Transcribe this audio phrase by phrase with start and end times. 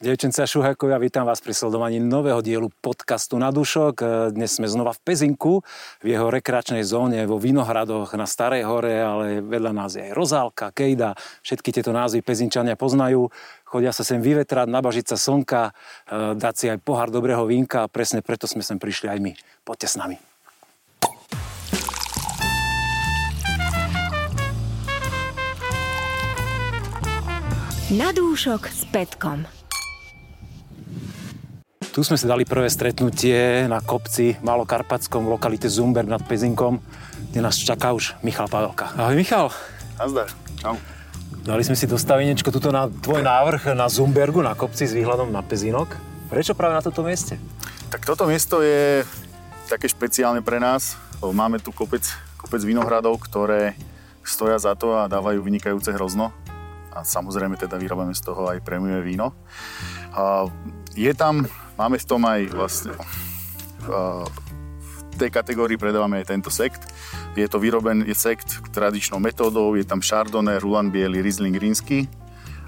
[0.00, 4.00] Devčence a šuhakovia, vítam vás pri sledovaní nového dielu podcastu na dušok.
[4.32, 5.60] Dnes sme znova v Pezinku,
[6.00, 10.72] v jeho rekreačnej zóne, vo Vinohradoch na Starej hore, ale vedľa nás je aj Rozálka,
[10.72, 11.20] Kejda.
[11.44, 13.28] Všetky tieto názvy Pezinčania poznajú.
[13.68, 15.72] Chodia sa sem vyvetrať, nabažiť sa slnka, e,
[16.32, 19.36] dať si aj pohár dobrého vínka a presne preto sme sem prišli aj my.
[19.68, 20.16] Poďte s nami.
[27.92, 29.59] Na dúšok s Petkom.
[31.90, 36.78] Tu sme si dali prvé stretnutie na kopci Malokarpatskom v lokalite Zumber nad Pezinkom,
[37.34, 38.94] kde nás čaká už Michal Pavelka.
[38.94, 39.50] Ahoj Michal.
[39.98, 40.30] Nazdar.
[40.62, 40.78] Čau.
[41.42, 45.42] Dali sme si dostavenečko tuto na tvoj návrh na Zumbergu, na kopci s výhľadom na
[45.42, 45.98] Pezinok.
[46.30, 47.42] Prečo práve na tomto mieste?
[47.90, 49.02] Tak toto miesto je
[49.66, 50.94] také špeciálne pre nás.
[51.18, 52.06] Máme tu kopec,
[52.38, 53.74] kopec vinohradov, ktoré
[54.22, 56.30] stoja za to a dávajú vynikajúce hrozno.
[56.94, 59.34] A samozrejme teda vyrábame z toho aj prémiové víno.
[60.14, 60.46] A
[60.94, 61.50] je tam
[61.80, 62.92] Máme v tom aj vlastne
[64.84, 66.84] v tej kategórii predávame aj tento sekt.
[67.32, 72.04] Je to vyrobený sekt tradičnou metódou, je tam Chardonnay, Rulan Biely, Riesling Rínsky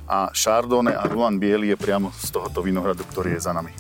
[0.08, 3.76] a Chardonnay a Rulan Biely je priamo z tohoto vinohradu, ktorý je za nami.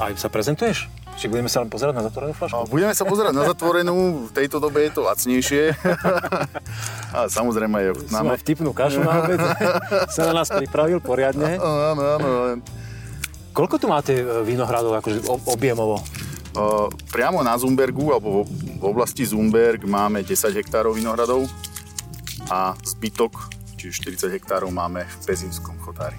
[0.00, 0.88] A sa prezentuješ?
[1.20, 2.72] Či budeme sa len pozerať na zatvorenú flašku?
[2.72, 3.96] Budeme sa pozerať na zatvorenú,
[4.28, 5.76] v tejto dobe je to lacnejšie.
[7.16, 8.32] a samozrejme je ochutnáme.
[8.32, 9.36] Sme vtipnú kašu na obed,
[10.16, 11.60] sa na nás pripravil poriadne.
[11.60, 12.28] Áno, áno.
[13.50, 15.98] Koľko tu máte e, vinohradov akože objemovo?
[16.50, 21.46] Uh, priamo na Zumbergu, alebo v oblasti Zumberg máme 10 hektárov vinohradov
[22.50, 26.18] a zbytok, čiže 40 hektárov máme v Pezinskom chotári.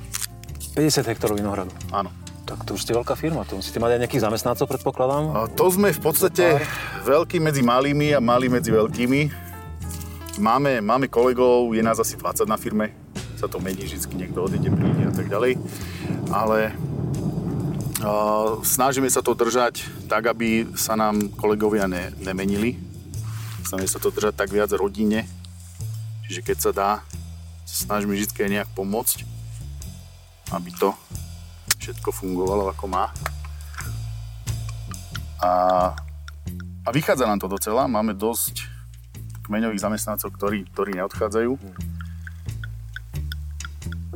[0.72, 1.72] 50 hektárov vinohradu?
[1.92, 2.16] Áno.
[2.48, 5.24] Tak to už ste veľká firma, to musíte mať aj nejakých zamestnancov, predpokladám?
[5.36, 6.64] Uh, to sme v podstate
[7.04, 9.52] veľký medzi malými a malí medzi veľkými.
[10.40, 12.96] Máme, máme kolegov, je nás asi 20 na firme,
[13.36, 15.60] sa to mení, vždy niekto odíde, príde a tak ďalej.
[16.32, 16.72] Ale
[18.66, 22.74] Snažíme sa to držať tak, aby sa nám kolegovia ne, nemenili.
[23.62, 25.30] Snažíme sa to držať tak viac rodine.
[26.26, 26.92] Čiže keď sa dá,
[27.70, 29.22] snažíme vždy nejak pomôcť,
[30.50, 30.98] aby to
[31.78, 33.14] všetko fungovalo ako má.
[35.38, 35.52] A,
[36.82, 37.86] a vychádza nám to docela.
[37.86, 38.66] Máme dosť
[39.46, 41.54] kmeňových zamestnancov, ktorí, ktorí neodchádzajú.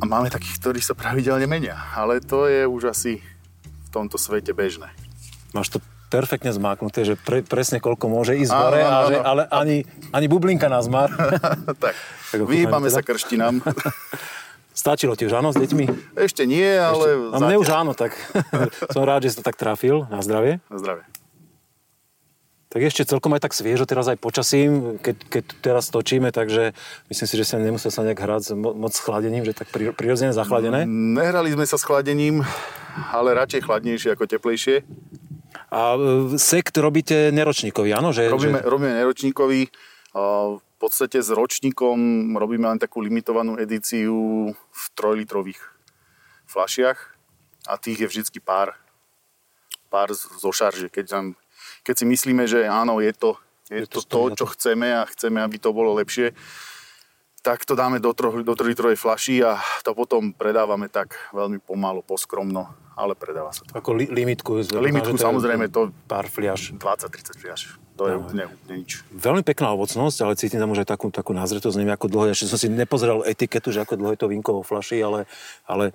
[0.02, 1.78] A máme takých, ktorí sa pravidelne menia.
[1.94, 3.22] Ale to je už asi
[3.96, 4.92] tomto svete bežné.
[5.56, 5.80] Máš to
[6.12, 9.08] perfektne zmáknuté, že pre, presne koľko môže ísť áno, hore, áno, áno.
[9.08, 9.78] Že, ale ani,
[10.12, 11.08] ani bublinka nás má.
[11.84, 11.96] tak,
[12.32, 12.96] tak vyhýbame teda.
[13.00, 13.60] sa krštinám.
[14.76, 16.16] Stačilo ti už áno s deťmi?
[16.20, 17.32] Ešte nie, ale...
[17.32, 18.12] Ešte, a mne už áno, tak
[18.96, 20.04] som rád, že si to tak trafil.
[20.12, 20.60] Na zdravie.
[20.68, 21.08] Na zdravie.
[22.76, 26.76] Tak ešte celkom aj tak sviežo, teraz aj počasím, keď, keď teraz točíme, takže
[27.08, 30.84] myslím si, že sa nemusel sa nejak hrať moc s chladením, že tak prirodzene zachladené.
[30.84, 32.44] Nehrali sme sa s chladením,
[33.16, 34.84] ale radšej chladnejšie ako teplejšie.
[35.72, 38.12] A e, sekt robíte neročníkový, áno?
[38.12, 38.68] Že, robíme, že...
[38.68, 39.72] robíme neročníkový.
[40.60, 41.96] V podstate s ročníkom
[42.36, 45.64] robíme len takú limitovanú edíciu v trojlitrových
[46.44, 47.00] flašiach
[47.72, 48.76] a tých je vždycky pár,
[49.88, 50.92] pár zo šarže.
[50.92, 51.26] Keď tam
[51.86, 53.38] keď si myslíme, že áno, je to,
[53.70, 56.34] je, je to, to, čo chceme a chceme, aby to bolo lepšie,
[57.46, 62.02] tak to dáme do, troch, do trojlitrovej flaši a to potom predávame tak veľmi pomalu,
[62.02, 63.78] poskromno, ale predáva sa to.
[63.78, 64.66] Ako li, limitku?
[64.66, 65.94] Limitku samozrejme to...
[66.10, 66.74] Pár fliaž.
[66.74, 67.78] 20-30 fliaž.
[68.02, 69.06] To je úplne, úplne nič.
[69.14, 72.34] Veľmi pekná ovocnosť, ale cítim tam už aj takú, takú názretosť, neviem ako dlho.
[72.34, 75.30] Ešte som si nepozeral etiketu, že ako dlho je to vínko vo flaši, ale,
[75.70, 75.94] ale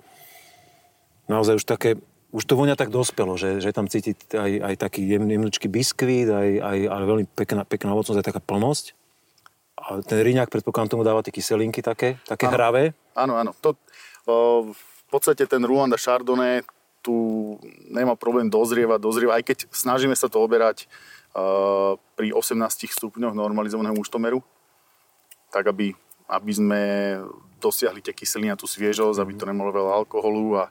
[1.27, 1.99] naozaj už také
[2.31, 6.49] už to vonia tak dospelo, že, že tam cítiť aj, aj taký jemnúčky biskvít, aj,
[6.63, 8.95] aj, aj veľmi pekná, pekná ovocnosť, aj taká plnosť.
[9.75, 12.83] A ten riňák, predpokladám, tomu dáva tie kyselinky také, také áno, hravé.
[13.17, 13.51] Áno, áno.
[13.59, 13.75] To,
[14.29, 14.35] o,
[14.71, 16.63] v podstate ten Ruanda Chardonnay
[17.03, 17.57] tu
[17.89, 20.85] nemá problém dozrievať, dozrieva, aj keď snažíme sa to oberať
[21.33, 24.39] uh, pri 18 stupňoch normalizovaného muštomeru,
[25.49, 25.97] tak aby,
[26.29, 26.81] aby sme
[27.57, 30.69] dosiahli tie kyseliny a tú sviežosť, aby to nemalo veľa alkoholu a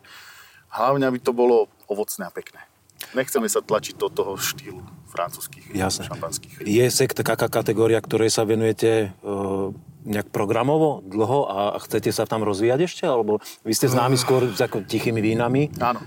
[0.71, 2.63] hlavne, aby to bolo ovocné a pekné.
[3.11, 6.07] Nechceme sa tlačiť do toho štýlu francúzských Jasne.
[6.07, 6.63] šampanských.
[6.63, 9.75] Je sekt taká kategória, ktorej sa venujete uh,
[10.07, 13.05] nejak programovo dlho a chcete sa tam rozvíjať ešte?
[13.11, 15.75] Alebo vy ste známi skôr s ako tichými vínami?
[15.83, 16.01] Áno.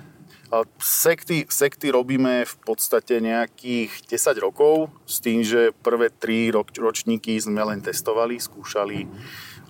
[0.78, 7.34] Sekty, sekty robíme v podstate nejakých 10 rokov s tým, že prvé 3 roč, ročníky
[7.42, 9.10] sme len testovali, skúšali,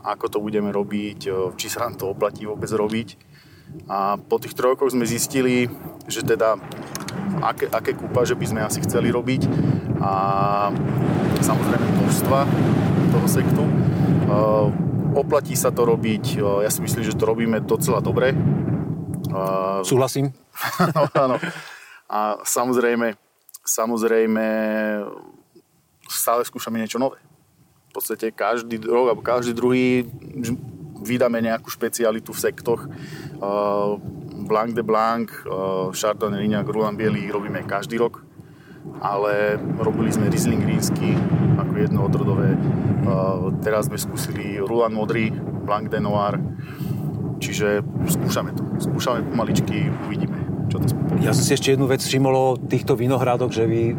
[0.04, 3.16] ako to budeme robiť, či sa nám to oplatí vôbec robiť
[3.90, 5.68] a po tých troch rokoch sme zistili,
[6.08, 6.56] že teda
[7.44, 9.48] aké, aké kúpaže by sme asi chceli robiť
[10.00, 10.14] a
[11.44, 12.40] samozrejme množstva
[13.12, 13.64] toho sektu.
[15.14, 18.34] Oplatí sa to robiť, ja si myslím, že to robíme docela dobre.
[19.30, 20.34] A, Súhlasím.
[20.96, 21.38] no, áno.
[22.10, 23.14] A samozrejme,
[23.62, 24.46] samozrejme,
[26.10, 27.22] stále skúšame niečo nové.
[27.94, 30.10] V podstate každý rok, alebo každý druhý
[31.04, 32.88] vydáme nejakú špecialitu v sektoch.
[33.44, 34.00] Uh,
[34.44, 38.24] Blanc de Blanc, uh, Chardonnay, Rignac, Roland Bielý robíme každý rok,
[39.00, 41.16] ale robili sme Riesling rínsky
[41.60, 42.56] ako jednoodrodové.
[43.04, 45.32] Uh, teraz sme skúsili Roland Modrý,
[45.64, 46.40] Blanc de Noir,
[47.40, 48.64] čiže skúšame to.
[48.80, 51.20] Skúšame pomaličky, uvidíme, čo to spolu.
[51.24, 53.96] Ja som si ešte jednu vec všimol o týchto vinohradoch, že vy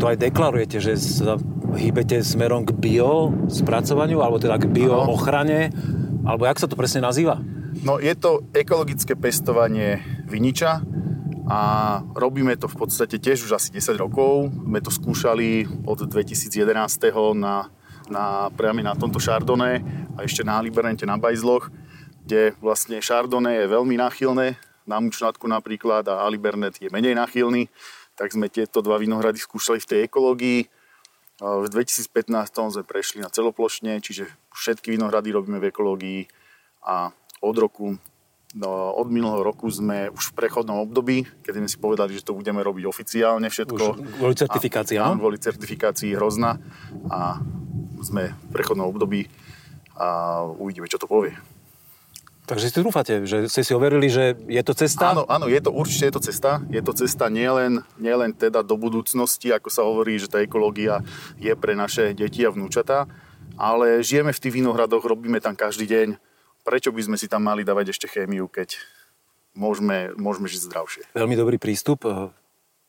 [0.00, 1.36] to aj deklarujete, že sa
[1.74, 5.74] hýbete smerom k bio spracovaniu, alebo teda k bio ochrane,
[6.24, 7.38] alebo jak sa to presne nazýva?
[7.84, 10.80] No je to ekologické pestovanie viniča
[11.44, 11.60] a
[12.16, 14.48] robíme to v podstate tiež už asi 10 rokov.
[14.48, 16.64] Sme to skúšali od 2011.
[17.36, 17.68] na,
[18.08, 19.84] na priame na tomto Chardonnay
[20.16, 21.68] a ešte na Liberente na Bajzloch,
[22.24, 27.68] kde vlastne Chardonnay je veľmi náchylné na mučnatku napríklad a Alibernet je menej náchylný,
[28.14, 30.60] tak sme tieto dva vinohrady skúšali v tej ekológii.
[31.40, 32.30] V 2015
[32.78, 36.20] sme prešli na celoplošne, čiže všetky vinohrady robíme v ekológii
[36.86, 37.10] a
[37.42, 37.98] od roku,
[38.54, 42.38] no, od minulého roku sme už v prechodnom období, kedy sme si povedali, že to
[42.38, 43.84] budeme robiť oficiálne všetko.
[43.98, 45.20] Už kvôli certifikácii, áno?
[45.20, 46.62] kvôli certifikácii hrozna
[47.10, 47.42] a
[48.00, 49.26] sme v prechodnom období
[49.98, 51.34] a uvidíme, čo to povie.
[52.44, 55.16] Takže si trúfate, že ste si overili, že je to cesta?
[55.16, 56.60] Áno, áno, je to určite je to cesta.
[56.68, 61.00] Je to cesta nielen, nielen teda do budúcnosti, ako sa hovorí, že tá ekológia
[61.40, 63.08] je pre naše deti a vnúčatá,
[63.58, 66.08] ale žijeme v tých vinohradoch, robíme tam každý deň.
[66.64, 68.78] Prečo by sme si tam mali dávať ešte chémiu, keď
[69.54, 71.02] môžeme, môžeme žiť zdravšie?
[71.12, 72.08] Veľmi dobrý prístup.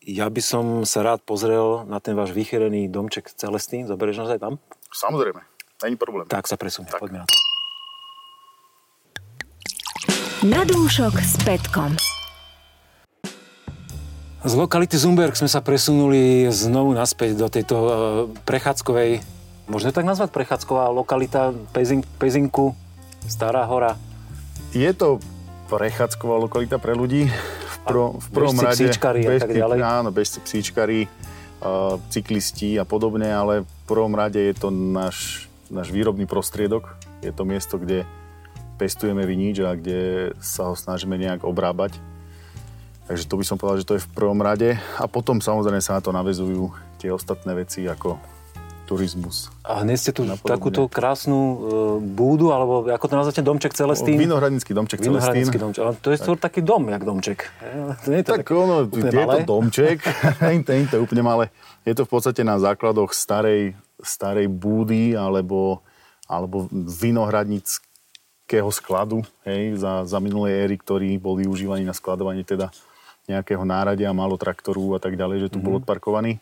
[0.06, 3.90] Ja by som sa rád pozrel na ten váš vychyrený domček Celestín.
[3.90, 4.54] Zoberieš nás aj tam?
[4.94, 5.42] Samozrejme,
[5.84, 6.30] není problém.
[6.30, 6.88] Tak sa presunie.
[6.88, 7.02] Tak.
[7.02, 7.36] Poďme na to.
[10.46, 11.98] Na dúšok s Petkom.
[14.46, 17.90] Z lokality Zumberg sme sa presunuli znovu naspäť do tejto e,
[18.46, 19.26] prechádzkovej,
[19.66, 22.78] možno tak nazvať prechádzková lokalita Pezin, Pezinku,
[23.26, 23.98] Stará hora.
[24.70, 25.18] Je to
[25.66, 27.26] prechádzková lokalita pre ľudí.
[27.26, 28.78] V, pro, v prvom bežci, rade...
[28.86, 29.78] psíčkari a tak bežci- ďalej.
[29.82, 31.00] Áno, bežci, psíčkari,
[31.66, 36.94] uh, cyklisti a podobne, ale v prvom rade je to náš, náš výrobný prostriedok.
[37.26, 38.06] Je to miesto, kde
[38.78, 41.98] pestujeme vinič a kde sa ho snažíme nejak obrábať.
[43.10, 44.78] Takže to by som povedal, že to je v prvom rade.
[45.02, 48.22] A potom samozrejme sa na to navezujú tie ostatné veci ako
[48.86, 49.50] turizmus.
[49.62, 50.48] A hneď ste tu Napodobne.
[50.48, 51.56] takúto krásnu e,
[52.00, 54.16] búdu, alebo ako to nazvete, domček Celestín?
[54.16, 55.18] Vinohradnícky domček Celestín.
[55.18, 55.82] Vinohradnícky domček.
[55.82, 57.50] Ale to je skôr taký dom, jak domček.
[57.60, 59.98] E, To nie je to Tak také ono, je to domček,
[60.46, 61.44] nie to, nie to úplne malé.
[61.82, 65.82] Je to v podstate na základoch starej, starej búdy alebo,
[66.26, 72.70] alebo vinohradníckého skladu hej, za, za minulej éry, ktorý bol využívaný na skladovanie teda
[73.26, 75.66] nejakého náradia, malo traktoru a tak ďalej, že tu Mhm.
[75.66, 76.38] bol odparkovaný.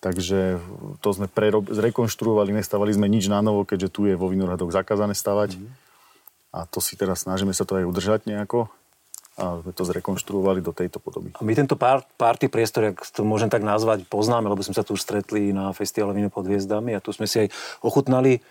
[0.00, 0.56] Takže
[1.04, 5.12] to sme prerob, zrekonštruovali, nestavali sme nič na novo, keďže tu je vo Vinohradoch zakázané
[5.12, 5.60] stavať.
[5.60, 5.68] Mhm.
[6.50, 8.72] A to si teraz snažíme sa to aj udržať nejako.
[9.38, 11.32] A sme to zrekonštruovali do tejto podoby.
[11.38, 14.84] A my tento pár, party priestor, ak to môžem tak nazvať, poznáme, lebo sme sa
[14.84, 17.48] tu už stretli na festivale Víno pod hviezdami a tu sme si aj
[17.80, 18.44] ochutnali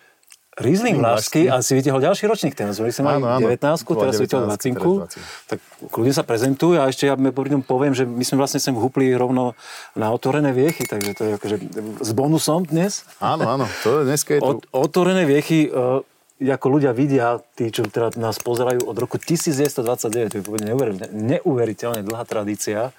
[0.60, 2.54] Riesling Vlašský a si vytiahol ďalší ročník.
[2.54, 3.48] Ten sme mali Áno, áno.
[3.48, 4.76] 19, To bola teraz si vytiahol 19, 20.
[4.76, 5.50] teraz 20.
[5.50, 8.76] Tak kľudne sa prezentuj a ešte ja pri tom poviem, že my sme vlastne sem
[8.76, 9.56] húpli rovno
[9.96, 11.56] na otvorené viechy, takže to je akože
[12.04, 13.08] s bonusom dnes.
[13.24, 14.52] Áno, áno, to je, dneska je tu.
[14.52, 16.04] Od, otvorené viechy, e,
[16.44, 21.12] ako ľudia vidia, tí, čo teda nás pozerajú od roku 1929, to je úplne neuveriteľne,
[21.16, 22.92] neuveriteľne dlhá tradícia,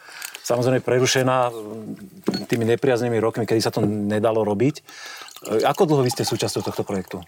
[0.45, 1.53] samozrejme prerušená
[2.49, 4.75] tými nepriaznými rokmi, kedy sa to nedalo robiť.
[4.81, 7.21] E, Ako dlho vy ste súčasťou tohto projektu?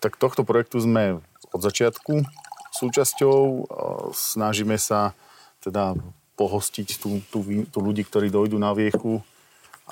[0.00, 1.20] Tak tohto projektu sme
[1.52, 2.24] od začiatku
[2.72, 3.68] súčasťou.
[4.16, 5.12] Snažíme sa
[5.60, 5.92] teda
[6.40, 9.20] pohostiť tú, ví- tú ľudí, ktorí dojdú na viechu.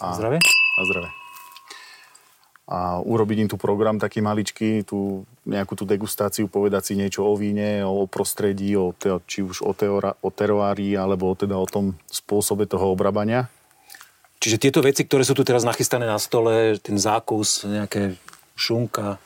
[0.01, 0.41] A, Zdravie?
[0.41, 1.11] Na zdravie.
[2.69, 7.33] A urobiť im tu program taký maličký, tú, nejakú tú degustáciu, povedať si niečo o
[7.33, 11.97] víne, o prostredí, o te, či už o, teora, o teroárii, alebo teda o tom
[12.13, 13.49] spôsobe toho obrabania.
[14.39, 18.21] Čiže tieto veci, ktoré sú tu teraz nachystané na stole, ten zákus, nejaké
[18.53, 19.17] šunka,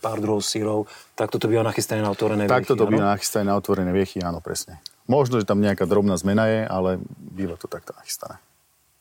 [0.00, 3.56] pár druhov sírov, tak toto býva nachystané na otvorené Takto viechy, to býva nachystané na
[3.56, 4.78] otvorené viechy, áno, presne.
[5.08, 8.38] Možno, že tam nejaká drobná zmena je, ale býva to takto nachystané.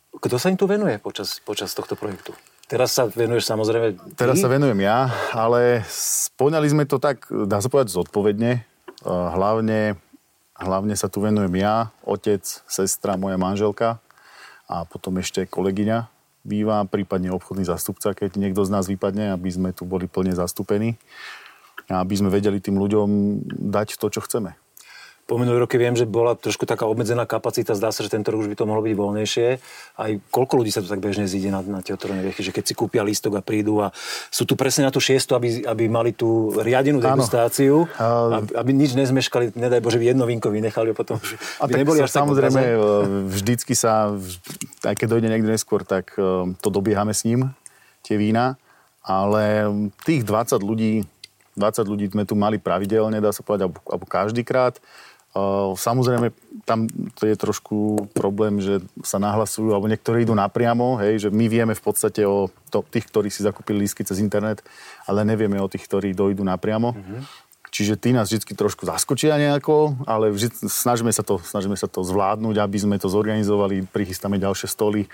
[0.10, 2.34] Kto sa im tu venuje počas, počas tohto projektu?
[2.70, 4.18] Teraz sa venuješ samozrejme ty?
[4.18, 8.62] Teraz sa venujem ja, ale spoňali sme to tak, dá sa povedať, zodpovedne.
[9.02, 9.98] Uh, Hlavne,
[10.60, 13.98] hlavne sa tu venujem ja, otec, sestra, moja manželka
[14.70, 16.19] a potom ešte kolegyňa
[16.50, 20.98] býva, prípadne obchodný zastupca, keď niekto z nás vypadne, aby sme tu boli plne zastúpení
[21.86, 23.10] a aby sme vedeli tým ľuďom
[23.70, 24.58] dať to, čo chceme.
[25.30, 28.42] Po minulý roky viem, že bola trošku taká obmedzená kapacita, zdá sa, že tento rok
[28.42, 29.48] už by to mohlo byť voľnejšie.
[30.02, 32.66] Aj koľko ľudí sa tu tak bežne zíde na, na tie otvorené viechy, že keď
[32.66, 33.94] si kúpia lístok a prídu a
[34.34, 38.42] sú tu presne na tú šiestu, aby, aby mali tú riadenú degustáciu, a...
[38.42, 41.78] aby, aby, nič nezmeškali, nedaj Bože, by jedno vínko vynechali a potom, že a tak
[41.78, 42.78] neboli až samozrejme, e,
[43.30, 44.18] vždycky sa,
[44.82, 47.54] aj keď dojde niekde neskôr, tak e, to dobiehame s ním,
[48.02, 48.58] tie vína,
[49.06, 49.70] ale
[50.10, 51.06] tých 20 ľudí
[51.60, 54.80] 20 ľudí sme tu mali pravidelne, dá sa povedať, alebo, alebo každýkrát.
[55.78, 56.34] Samozrejme,
[56.66, 61.46] tam to je trošku problém, že sa nahlasujú, alebo niektorí idú napriamo, hej, že my
[61.46, 64.66] vieme v podstate o to, tých, ktorí si zakúpili lístky cez internet,
[65.06, 66.98] ale nevieme o tých, ktorí dojdú napriamo.
[66.98, 67.22] Mm-hmm.
[67.70, 72.02] Čiže tí nás vždy trošku zaskočia nejako, ale vždy, snažíme, sa to, snažíme sa to
[72.02, 75.06] zvládnuť, aby sme to zorganizovali, prichystáme ďalšie stoly,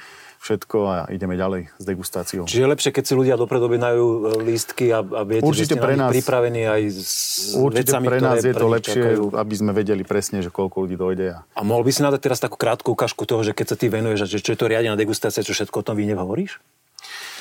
[0.46, 2.46] všetko a ideme ďalej s degustáciou.
[2.46, 5.82] Čiže je lepšie, keď si ľudia dopredu objednajú e, lístky a, a viete, určite že
[5.82, 7.12] ste pre nás, pripravení aj s
[7.58, 9.24] určite vecami, pre nás je to lepšie, čakajú.
[9.34, 11.28] aby sme vedeli presne, že koľko ľudí dojde.
[11.34, 11.40] A...
[11.58, 14.30] a mohol by si nadať teraz takú krátku ukážku toho, že keď sa ty venuješ,
[14.30, 16.62] že čo je to riadená degustácia, čo všetko o tom víne hovoríš?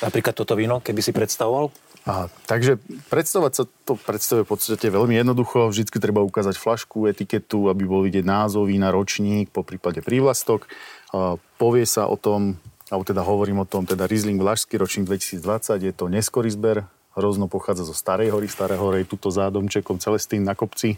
[0.01, 1.71] Napríklad toto víno, keby si predstavoval?
[2.05, 2.77] Aha, takže
[3.09, 5.71] predstavovať sa to predstavuje v podstate veľmi jednoducho.
[5.71, 10.69] Vždycky treba ukázať flašku, etiketu, aby bol vidieť názov vína, ročník, po prípade prívlastok.
[11.57, 12.61] Povie sa o tom,
[12.95, 17.51] alebo teda hovorím o tom, teda Riesling Vlašský ročník 2020, je to neskorý zber, hrozno
[17.51, 20.95] pochádza zo Starej hory, Staré hory tuto za domčekom Celestín na kopci.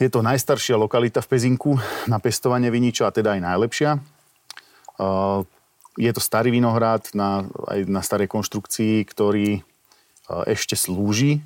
[0.00, 1.76] Je to najstaršia lokalita v Pezinku
[2.08, 3.90] na pestovanie viniča a teda aj najlepšia.
[6.00, 9.60] Je to starý vinohrad na, aj na starej konštrukcii, ktorý
[10.48, 11.44] ešte slúži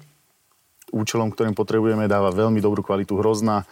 [0.95, 3.67] účelom, ktorým potrebujeme, dáva veľmi dobrú kvalitu hrozna.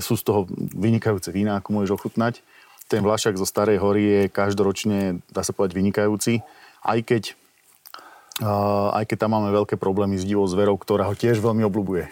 [0.00, 2.40] Sú z toho vynikajúce vína, ako môžeš ochutnať
[2.86, 6.46] ten Vlašak zo Starej hory je každoročne, dá sa povedať, vynikajúci.
[6.86, 7.34] Aj keď,
[8.42, 12.06] uh, aj keď tam máme veľké problémy s divou zverou, ktorá ho tiež veľmi obľúbuje.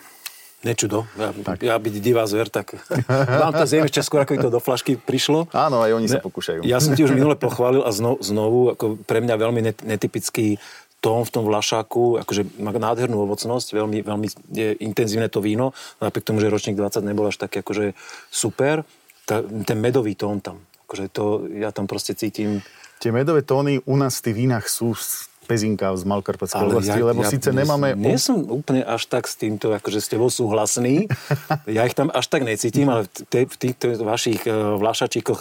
[0.65, 1.05] Nečudo.
[1.21, 1.61] Ja, tak.
[1.61, 2.73] ja byť divá zver, tak
[3.45, 5.53] vám to zjeme ešte skôr, ako to do flašky prišlo.
[5.53, 6.65] Áno, aj oni sa pokúšajú.
[6.65, 10.57] Ja som ti už minule pochválil a znovu, znovu ako pre mňa veľmi netypický
[11.05, 14.27] tón v tom vlašáku, akože má nádhernú ovocnosť, veľmi, veľmi
[14.57, 17.93] je intenzívne to víno, napriek tomu, že ročník 20 nebol až taký akože
[18.33, 18.89] super
[19.25, 20.61] tá, ten medový tón tam.
[20.89, 22.61] Akože to, ja tam proste cítim...
[23.01, 27.05] Tie medové tóny u nás v tých vínach sú z Pezinka z Malkarpatskej oblasti, ja,
[27.05, 27.93] lebo ja, síce nemáme...
[28.01, 31.07] Nie som úplne až tak s týmto, akože s tebou súhlasný.
[31.77, 35.41] ja ich tam až tak necítim, ale v, týchto vašich uh, vlašačíkoch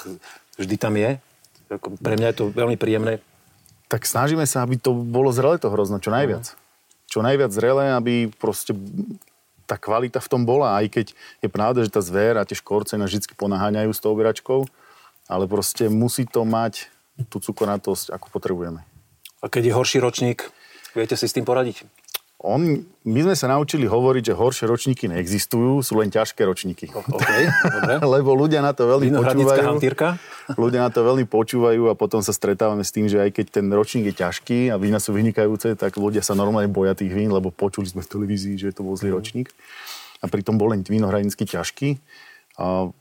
[0.59, 1.23] vždy tam je.
[1.79, 3.23] Pre mňa je to veľmi príjemné.
[3.87, 6.51] Tak snažíme sa, aby to bolo zrelé to hrozno, čo najviac.
[6.51, 6.61] Uh-huh.
[7.07, 8.75] Čo najviac zrelé, aby proste
[9.73, 11.07] tá kvalita v tom bola, aj keď
[11.41, 14.69] je pravda, že tá zver a tie škorce nás vždy ponaháňajú s tou oberačkou,
[15.25, 16.93] ale proste musí to mať
[17.33, 18.85] tú cukornatosť, ako potrebujeme.
[19.41, 20.45] A keď je horší ročník,
[20.93, 21.89] viete si s tým poradiť?
[22.43, 22.59] On,
[23.07, 26.91] my sme sa naučili hovoriť, že horšie ročníky neexistujú, sú len ťažké ročníky.
[26.91, 28.03] Okay, dobre.
[28.19, 29.63] Lebo ľudia na to veľmi počúvajú.
[29.63, 30.19] hantírka?
[30.59, 33.67] ľudia na to veľmi počúvajú a potom sa stretávame s tým, že aj keď ten
[33.71, 37.47] ročník je ťažký a vína sú vynikajúce, tak ľudia sa normálne boja tých vín, lebo
[37.47, 39.17] počuli sme v televízii, že to bol zlý mm.
[39.23, 39.47] ročník.
[40.19, 41.95] A pritom bol len vínohranický ťažký.
[42.59, 42.91] A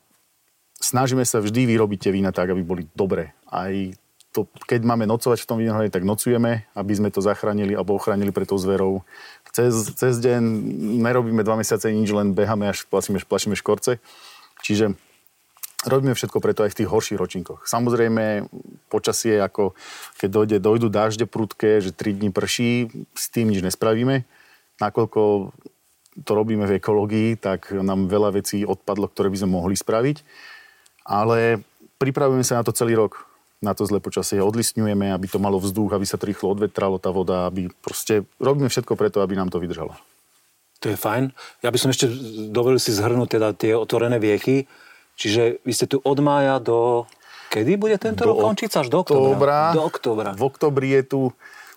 [0.78, 3.34] snažíme sa vždy vyrobiť tie vína tak, aby boli dobré.
[3.50, 3.74] Aj
[4.32, 8.32] to, keď máme nocovať v tom vinohrade, tak nocujeme, aby sme to zachránili alebo ochránili
[8.32, 9.04] pre tou zverou.
[9.52, 10.40] Cez, cez deň
[11.04, 14.00] nerobíme dva mesiace nič, len beháme až plašíme, plašíme škorce.
[14.64, 14.96] Čiže
[15.84, 17.68] robíme všetko preto aj v tých horších ročníkoch.
[17.68, 18.48] Samozrejme,
[18.88, 19.76] počasie, ako
[20.16, 24.24] keď dojde, dojdu dažde prudké, že 3 dní prší, s tým nič nespravíme.
[24.80, 25.52] Nakoľko
[26.24, 30.24] to robíme v ekológii, tak nám veľa vecí odpadlo, ktoré by sme mohli spraviť.
[31.04, 31.60] Ale
[32.00, 33.31] pripravujeme sa na to celý rok
[33.62, 37.14] na to zlé počasie, odlistňujeme, aby to malo vzduch, aby sa to rýchlo odvetralo tá
[37.14, 39.94] voda, aby proste robíme všetko preto, aby nám to vydržalo.
[40.82, 41.30] To je fajn.
[41.62, 42.10] Ja by som ešte
[42.50, 44.66] dovolil si zhrnúť teda tie otvorené viechy.
[45.14, 47.06] Čiže vy ste tu od mája do...
[47.54, 48.82] Kedy bude tento do rok končiť?
[48.82, 49.70] Až do oktobra.
[49.70, 50.34] Do oktobra.
[50.34, 51.20] V oktobri je tu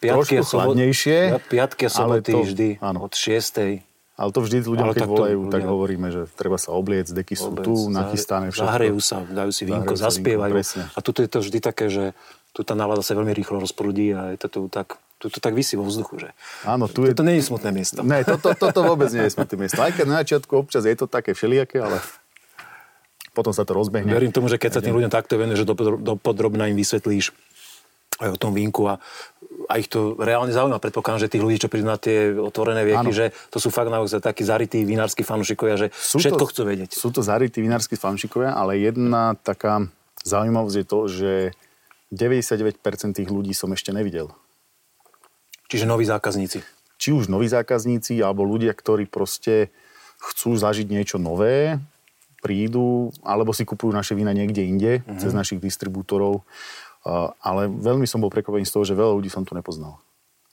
[0.01, 1.17] piatky trošku chladnejšie.
[1.53, 3.05] Piatky a soboty to, vždy áno.
[3.05, 3.84] od 6.
[4.15, 5.53] Ale to vždy ľuďom, ale keď volajú, ľudia...
[5.59, 8.63] tak hovoríme, že treba sa obliec, deky sú Obec, tu, nachystané všetko.
[8.63, 10.53] Zahrejú sa, dajú si vínko, zaspievajú.
[10.55, 12.15] Vínko, a tuto je to vždy také, že
[12.55, 15.51] tu tá nálada sa veľmi rýchlo rozprudí a je to tu tak, tu to tak
[15.51, 16.29] vysí vo vzduchu, že
[16.63, 17.11] Áno, tu je...
[17.11, 17.99] Toto nie je smutné miesto.
[18.07, 19.83] Ne, toto, to, to vôbec nie je smutné miesto.
[19.83, 21.99] Aj keď na začiatku občas je to také všelijaké, ale
[23.35, 24.07] potom sa to rozbehne.
[24.07, 27.35] Verím tomu, že keď sa tým ľuďom takto venuje, že do, do podrobna im vysvetlíš
[28.23, 29.03] aj o tom vínku a,
[29.65, 30.81] a ich to reálne zaujíma.
[30.81, 34.21] Predpokladám, že tých ľudí, čo prídu na tie otvorené vieky, že to sú fakt naozaj
[34.21, 36.89] takí zarytí vinársky fanúšikovia, že sú všetko to, chcú vedieť.
[36.93, 39.89] Sú to zarytí vinársky fanúšikovia, ale jedna taká
[40.25, 41.31] zaujímavosť je to, že
[42.13, 42.79] 99%
[43.17, 44.33] tých ľudí som ešte nevidel.
[45.69, 46.61] Čiže noví zákazníci.
[46.95, 49.73] Či už noví zákazníci, alebo ľudia, ktorí proste
[50.21, 51.81] chcú zažiť niečo nové,
[52.45, 55.17] prídu, alebo si kupujú naše vína niekde inde, mm-hmm.
[55.17, 56.45] cez našich distribútorov.
[57.39, 60.01] Ale veľmi som bol prekvapený z toho, že veľa ľudí som tu nepoznal.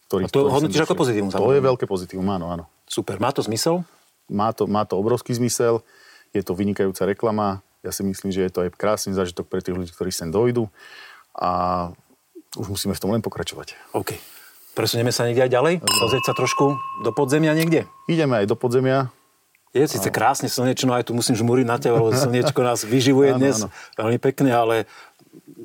[0.07, 1.33] Ktorý, a to hodnotíš ako pozitívum?
[1.33, 2.65] To je veľké pozitívum, áno, áno.
[2.85, 3.17] Super.
[3.17, 3.81] Má to zmysel?
[4.29, 5.81] Má to, má to obrovský zmysel.
[6.37, 7.65] Je to vynikajúca reklama.
[7.81, 10.69] Ja si myslím, že je to aj krásny zážitok pre tých ľudí, ktorí sem dojdú.
[11.33, 11.89] A
[12.61, 13.73] už musíme v tom len pokračovať.
[13.97, 14.13] OK.
[14.77, 15.75] Presunieme sa niekde aj ďalej?
[15.81, 17.89] Pozrieť sa trošku do podzemia niekde?
[18.09, 19.09] Ideme aj do podzemia.
[19.73, 23.65] Je síce krásne slnečno, aj tu musím žmúriť na teba, lebo slnečko nás vyživuje dnes
[23.65, 23.73] áno.
[23.97, 24.85] veľmi pekne, ale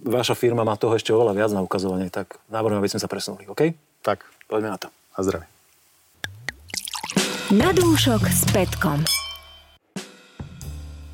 [0.08, 3.46] vaša firma má toho ešte oveľa viac na ukazovanie, tak návrhujem, aby sme sa presunuli,
[3.52, 3.76] OK?
[4.02, 4.24] Tak.
[4.48, 4.88] Poďme na to.
[5.16, 5.48] A zdravie.
[7.52, 9.04] Na dúšok s Petkom.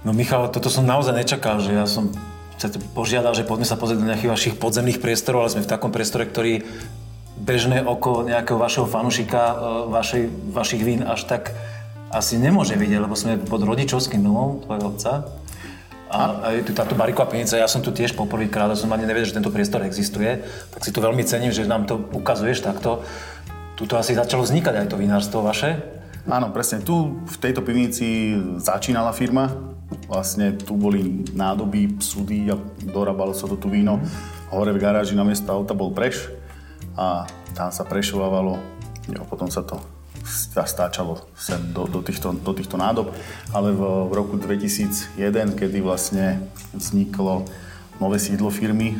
[0.03, 2.13] No Michal, toto som naozaj nečakal, že ja som
[2.59, 5.89] sa požiadal, že poďme sa pozrieť do nejakých vašich podzemných priestorov, ale sme v takom
[5.89, 6.61] priestore, ktorý
[7.39, 9.55] bežné oko nejakého vašeho fanušika, e,
[9.91, 11.51] vašej, vašich vín až tak
[12.13, 15.11] asi nemôže vidieť, lebo sme pod rodičovským domom tvojho otca.
[16.13, 19.33] A aj táto bariková pivnica, ja som tu tiež poprvýkrát, a som ani nevedel, že
[19.33, 23.01] tento priestor existuje, tak si to veľmi cením, že nám to ukazuješ takto.
[23.73, 25.81] Tuto asi začalo vznikať aj to vinárstvo vaše.
[26.29, 26.85] Áno, presne.
[26.85, 29.49] Tu v tejto pivnici začínala firma.
[30.05, 32.55] Vlastne tu boli nádoby, súdy a
[32.85, 33.97] dorábalo sa to tu víno.
[34.53, 36.29] Hore v garáži na miesto auta bol preš
[36.93, 37.25] a
[37.57, 38.61] tam sa prešovávalo.
[39.09, 39.81] Jo, potom sa to
[40.23, 43.11] stáčalo sem do, do, týchto, do týchto nádob,
[43.51, 45.19] ale v, v roku 2001,
[45.59, 47.45] kedy vlastne vzniklo
[47.99, 48.97] nové sídlo firmy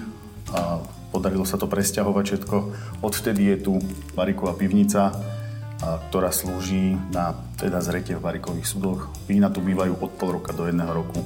[0.52, 2.56] a podarilo sa to presťahovať všetko,
[3.02, 3.74] odvtedy je tu
[4.14, 5.16] bariková pivnica, a,
[6.10, 9.14] ktorá slúži na teda zretie v barikových súdoch.
[9.26, 11.24] Vína tu bývajú od pol roka do jedného roku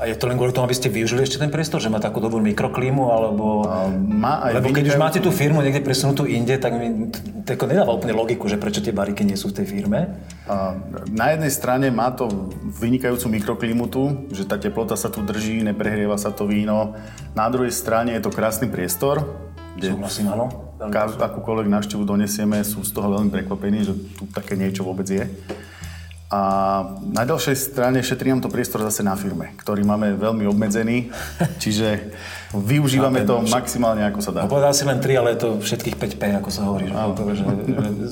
[0.00, 2.24] a je to len kvôli tomu, aby ste využili ešte ten priestor, že má takú
[2.24, 3.68] dobrú mikroklímu, alebo...
[4.00, 7.12] má aj lebo keď už máte tú firmu niekde presunutú inde, tak mi
[7.44, 10.16] to nedáva úplne logiku, že prečo tie bariky nie sú v tej firme.
[10.48, 10.72] A
[11.12, 12.32] na jednej strane má to
[12.80, 16.96] vynikajúcu mikroklímu tu, že tá teplota sa tu drží, neprehrieva sa to víno.
[17.36, 19.28] Na druhej strane je to krásny priestor,
[19.76, 20.48] kde Súhlasím, áno.
[20.80, 25.28] akúkoľvek návštevu donesieme, sú z toho veľmi prekvapení, že tu také niečo vôbec je.
[26.30, 26.40] A
[27.10, 31.10] na ďalšej strane šetrí nám to priestor zase na firme, ktorý máme veľmi obmedzený,
[31.62, 32.14] čiže
[32.54, 34.46] využívame to maximálne, ako sa dá.
[34.46, 36.86] No, povedal si len 3, ale je to všetkých 5P, ako sa hovorí.
[36.86, 38.06] Že, že, že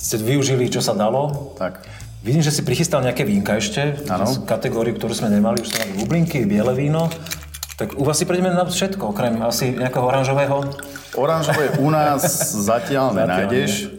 [0.00, 1.52] ste využili, čo sa dalo.
[1.60, 1.84] Tak.
[2.24, 5.92] Vidím, že si prichystal nejaké vínka ešte, z kategórií, ktorú sme nemali, už sme mali
[6.00, 7.10] bublinky, biele víno.
[7.76, 10.70] Tak u vás si prejdeme na všetko, okrem asi nejakého oranžového?
[11.18, 12.22] Oranžové u nás
[12.70, 13.90] zatiaľ nenájdeš.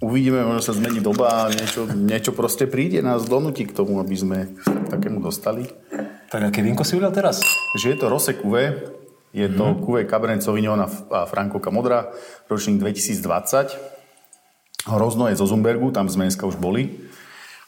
[0.00, 4.16] Uvidíme, možno sa zmení doba a niečo, niečo proste príde, nás donúti k tomu, aby
[4.16, 5.68] sme takému dostali.
[6.32, 7.44] Tak aké vínko si uvedal teraz?
[7.76, 8.80] Že je to Rose Cuvée,
[9.36, 9.84] je to mm-hmm.
[9.84, 10.88] Cuvée Cabernet Sauvignon a
[11.28, 12.08] Francoka Modra,
[12.48, 14.88] ročník 2020.
[14.88, 17.12] Hrozno je zo Zumbergu, tam sme dneska už boli.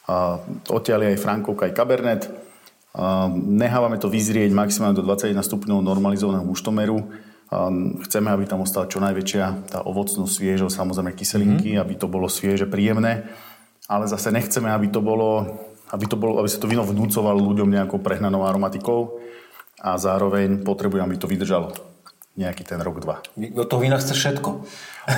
[0.09, 0.41] A
[0.73, 2.33] odtiaľ je aj Frankovka, aj Cabernet.
[2.97, 7.13] A nehávame to vyzrieť maximálne do 21 stupňov normalizovaného muštomeru
[8.07, 11.83] Chceme, aby tam ostala čo najväčšia tá ovocnosť, sviežosť, samozrejme kyselinky, mm-hmm.
[11.83, 13.27] aby to bolo svieže, príjemné.
[13.85, 15.45] Ale zase nechceme, aby to bolo,
[15.91, 19.19] aby, to bolo, aby sa to víno vnúcovalo ľuďom nejakou prehnanou aromatikou
[19.83, 21.75] a zároveň potrebujeme, aby to vydržalo
[22.33, 23.21] nejaký ten rok, dva.
[23.37, 24.49] Od toho vína chce všetko.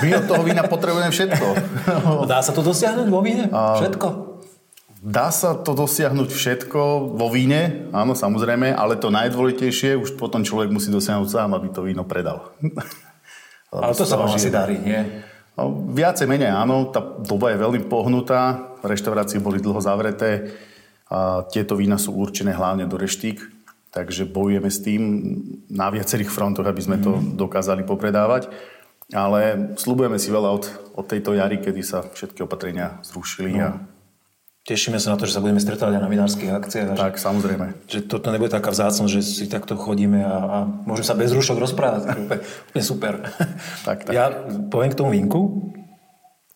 [0.04, 1.46] My od toho vína potrebujeme všetko.
[2.30, 3.48] Dá sa to dosiahnuť vo víne?
[3.48, 4.35] Všetko?
[4.96, 6.80] Dá sa to dosiahnuť všetko
[7.20, 11.84] vo víne, áno, samozrejme, ale to najdôležitejšie už potom človek musí dosiahnuť sám, aby to
[11.84, 12.56] víno predal.
[13.72, 15.20] ale to sa vám asi darí, nie?
[15.56, 20.52] No, viacej menej áno, tá doba je veľmi pohnutá, reštaurácie boli dlho zavreté
[21.12, 23.40] a tieto vína sú určené hlavne do reštík,
[23.92, 25.02] takže bojujeme s tým
[25.72, 27.36] na viacerých frontoch, aby sme to mhm.
[27.36, 28.48] dokázali popredávať.
[29.14, 30.64] Ale slúbujeme si veľa od,
[30.98, 33.62] od tejto jary, kedy sa všetky opatrenia zrušili no.
[33.62, 33.68] a
[34.66, 36.98] Tešíme sa na to, že sa budeme stretávať aj na vinárskych akciách.
[36.98, 37.86] Tak, že, samozrejme.
[37.86, 41.62] Že toto nebude taká vzácnosť, že si takto chodíme a, a môžeme sa bez rušok
[41.62, 42.02] rozprávať.
[42.26, 43.14] úplne, úplne super.
[43.86, 44.12] Tak, tak.
[44.12, 44.34] Ja
[44.66, 45.70] poviem k tomu vínku.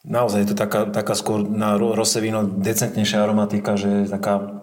[0.03, 4.59] Naozaj je to taká, taká skôr na rose víno decentnejšia aromatika, že taká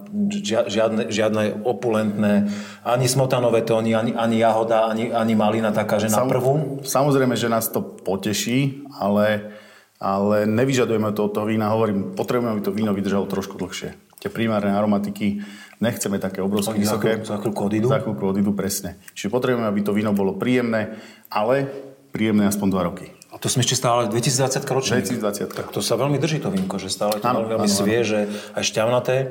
[0.68, 2.52] žiadne, žiadne opulentné,
[2.84, 6.84] ani smotanové tóny, ani, ani jahoda, ani, ani malina taká, že na prvú.
[6.84, 9.56] Samozrejme, že nás to poteší, ale
[9.98, 11.74] ale nevyžadujeme to od toho vína.
[11.74, 13.98] Hovorím, potrebujeme, aby to víno vydržalo trošku dlhšie.
[14.18, 15.46] Tie primárne aromatiky
[15.78, 17.22] nechceme také obrovské vysoké.
[17.22, 17.88] Za chvíľku odídu?
[17.90, 18.98] Za chvíľku odídu, presne.
[19.14, 20.98] Čiže potrebujeme, aby to víno bolo príjemné,
[21.30, 21.70] ale
[22.10, 23.06] príjemné aspoň 2 roky.
[23.30, 25.06] A to sme ešte stále 2020 ročník.
[25.22, 25.54] 2020.
[25.54, 28.22] Tak to sa veľmi drží to vínko, že stále to ano, veľmi, veľmi svieže
[28.58, 29.30] a šťavnaté.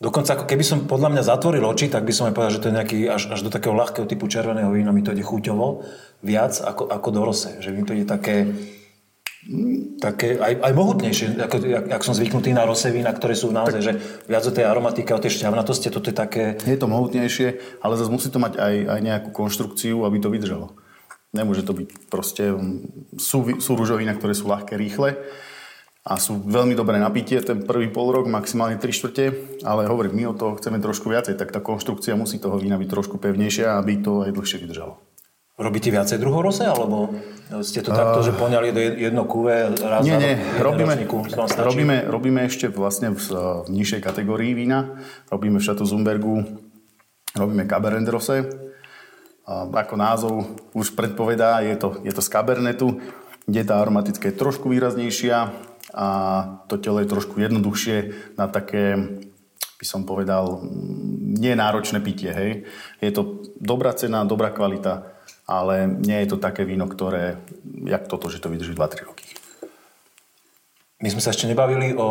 [0.00, 2.68] Dokonca ako keby som podľa mňa zatvoril oči, tak by som aj povedal, že to
[2.72, 5.84] je nejaký až, až do takého ľahkého typu červeného vína mi to ide chuťovo
[6.24, 7.52] viac ako, ako do rose.
[7.60, 8.48] Že mi to ide také
[9.96, 13.80] také aj, aj mohutnejšie, ako, jak, jak som zvyknutý na rose vína, ktoré sú naozaj,
[13.80, 13.92] tak, že
[14.28, 16.60] viac o tej aromatike, o tej šťavnatosti, toto je také...
[16.60, 20.76] Je to mohutnejšie, ale zase musí to mať aj, aj nejakú konštrukciu, aby to vydržalo.
[21.32, 22.52] Nemôže to byť proste...
[23.16, 25.16] Sú, sú rúžovina, ktoré sú ľahké, rýchle
[26.00, 29.24] a sú veľmi dobré napitie, ten prvý pol rok, maximálne 3 štvrte,
[29.68, 32.88] ale hovorím, my o toho chceme trošku viacej, tak tá konštrukcia musí toho vína byť
[32.88, 34.96] trošku pevnejšia, aby to aj dlhšie vydržalo.
[35.60, 37.12] Robíte viacej druhov rose, alebo
[37.60, 40.96] ste to takto, uh, že poňali do jedno kuve raz Nie, nie, robíme,
[41.60, 43.20] robíme, robíme ešte vlastne v,
[43.66, 44.96] v nižšej kategórii vína.
[45.28, 46.48] Robíme v Šatu Zumbergu,
[47.36, 48.48] robíme Cabernet Rose.
[49.44, 50.34] Uh, ako názov
[50.72, 52.96] už predpovedá, je to, je to z Cabernetu,
[53.44, 55.52] kde tá aromatická je trošku výraznejšia
[55.92, 56.08] a
[56.72, 57.96] to telo je trošku jednoduchšie
[58.40, 58.96] na také
[59.80, 60.60] by som povedal,
[61.40, 62.28] nenáročné pitie.
[62.28, 62.50] Hej.
[63.00, 65.19] Je to dobrá cena, dobrá kvalita
[65.50, 67.42] ale nie je to také víno, ktoré,
[67.82, 69.26] jak toto, že to vydrží 2-3 roky.
[71.00, 72.08] My sme sa ešte nebavili o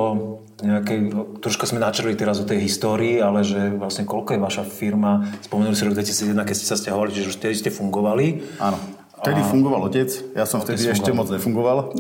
[0.66, 1.14] nejakej,
[1.46, 5.78] troška sme načrli teraz o tej histórii, ale že vlastne koľko je vaša firma, spomenuli
[5.78, 8.58] si rok 2001, keď ste sa stiahovali, že už vtedy ste fungovali.
[8.58, 8.82] Áno.
[9.20, 9.46] Vtedy a...
[9.46, 11.94] fungoval otec, ja som vtedy ešte moc nefungoval.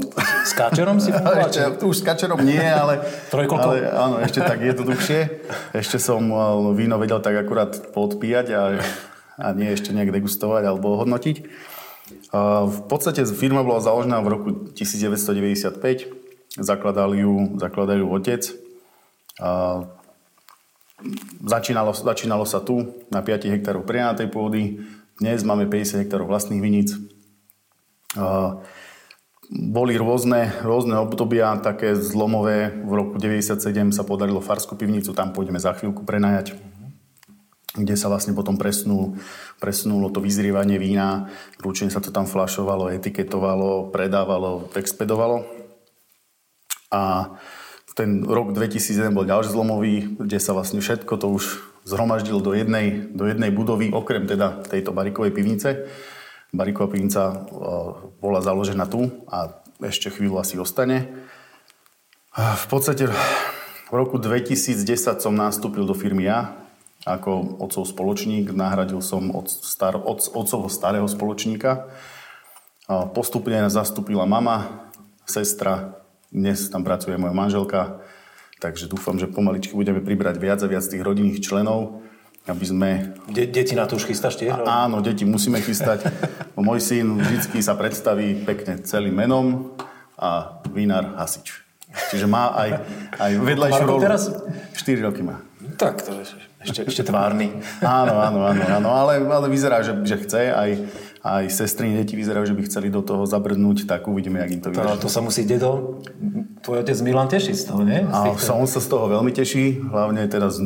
[0.47, 1.51] S kačerom si fungoval?
[1.51, 3.05] ešte, už s kačerom nie, ale,
[3.37, 5.19] ale áno, ešte tak jednoduchšie.
[5.85, 6.25] Ešte som
[6.73, 8.61] víno vedel tak akurát podpíjať a
[9.39, 11.37] a nie ešte nejak degustovať alebo hodnotiť.
[12.33, 16.59] V podstate firma bola založená v roku 1995.
[16.59, 18.41] Zakladal ju, zakladal ju otec.
[21.39, 24.83] Začínalo, začínalo sa tu na 5 hektárov prenatej pôdy.
[25.21, 26.97] Dnes máme 50 hektárov vlastných viníc.
[29.49, 32.69] Boli rôzne, rôzne obdobia, také zlomové.
[32.85, 33.57] V roku 97
[33.93, 36.53] sa podarilo Farskú pivnicu, tam pôjdeme za chvíľku prenajať
[37.79, 39.15] kde sa vlastne potom presnul,
[39.63, 41.31] presnulo to vyzrievanie vína,
[41.63, 45.47] ručne sa to tam flašovalo, etiketovalo, predávalo, expedovalo.
[46.91, 47.33] A
[47.95, 51.43] ten rok 2001 bol ďalší zlomový, kde sa vlastne všetko to už
[51.83, 55.89] zhromaždilo do jednej, do jednej budovy, okrem teda tejto barikovej pivnice.
[56.49, 57.45] Bariková pivnica
[58.19, 61.07] bola založená tu a ešte chvíľu asi ostane.
[62.35, 63.09] V podstate
[63.89, 64.85] v roku 2010
[65.17, 66.58] som nastúpil do firmy ja,
[67.07, 68.51] ako otcov spoločník.
[68.51, 71.87] Nahradil som od star, od, otcovho starého spoločníka.
[73.13, 74.89] Postupne zastúpila mama,
[75.29, 76.01] sestra,
[76.33, 78.01] dnes tam pracuje moja manželka,
[78.57, 82.01] takže dúfam, že pomaličky budeme pribrať viac a viac tých rodinných členov,
[82.49, 82.89] aby sme...
[83.29, 84.57] De- deti na to už chystáš tiež?
[84.65, 86.09] A, áno, deti musíme chystať.
[86.57, 89.77] Môj syn vždy sa predstaví pekne celým menom
[90.17, 91.61] a vinár Hasič.
[92.09, 92.69] Čiže má aj,
[93.17, 94.01] aj vedľajšiu rolu.
[94.01, 94.29] teraz?
[94.77, 95.41] 4 roky má.
[95.77, 97.55] Tak, to je ešte, ešte tvárny.
[97.79, 100.51] áno, áno, áno, áno, ale, ale vyzerá, že, že chce.
[100.51, 100.71] Aj,
[101.23, 104.69] aj sestry deti vyzerajú, že by chceli do toho zabrnúť, tak uvidíme, jak im to
[104.71, 104.83] vyjde.
[104.99, 105.99] To, to sa musí dedo,
[106.63, 108.03] tvoj otec Milan teší z toho, nie?
[108.07, 110.59] A on sa z toho veľmi teší, hlavne teda z.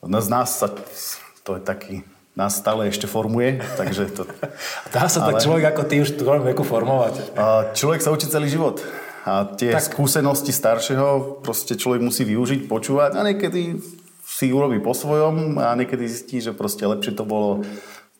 [0.00, 0.72] Z nás sa,
[1.44, 1.94] to je taký,
[2.32, 4.24] nás stále ešte formuje, takže to...
[4.96, 7.36] Dá sa ale, tak človek ako ty už v tvojom veku formovať?
[7.36, 7.44] A
[7.76, 8.80] človek sa učí celý život.
[9.28, 9.84] A tie tak.
[9.84, 13.76] skúsenosti staršieho proste človek musí využiť, počúvať a niekedy
[14.40, 17.60] si urobí po svojom a niekedy zistí, že proste lepšie to bolo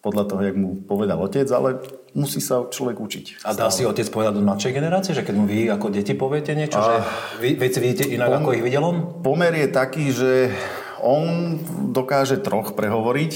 [0.05, 1.81] podľa toho, jak mu povedal otec, ale
[2.13, 3.25] musí sa človek učiť.
[3.45, 6.53] A dá si otec povedať do mladšej generácie, že keď mu vy ako deti poviete
[6.53, 6.85] niečo, a...
[6.85, 6.95] že
[7.41, 9.25] vy veci vidíte inak, pom- ako ich videl on?
[9.25, 10.53] Pomer je taký, že
[11.01, 11.57] on
[11.93, 13.33] dokáže troch prehovoriť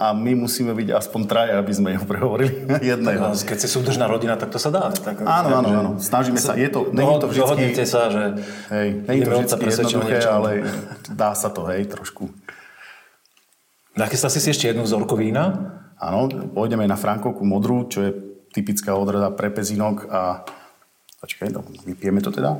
[0.00, 2.64] a my musíme byť aspoň traja, aby sme ho prehovorili
[2.96, 3.36] jedného.
[3.36, 4.88] Tak, keď si súdržná rodina, tak to sa dá.
[4.88, 5.90] Tak, áno, áno, áno.
[6.00, 6.56] Snažíme sa.
[6.56, 7.84] Je to, nie je to vždycky...
[7.84, 8.40] sa, že...
[8.72, 10.50] Hej, je to vždycky jednoduché, ale
[11.12, 12.32] dá sa to, hej, trošku.
[13.92, 15.76] Nachystal si si ešte jednu vzorku vína?
[16.00, 18.10] Áno, pôjdeme na Frankovku modrú, čo je
[18.56, 20.48] typická odrada pre pezinok a...
[21.20, 22.56] Počkaj, no, vypijeme to teda.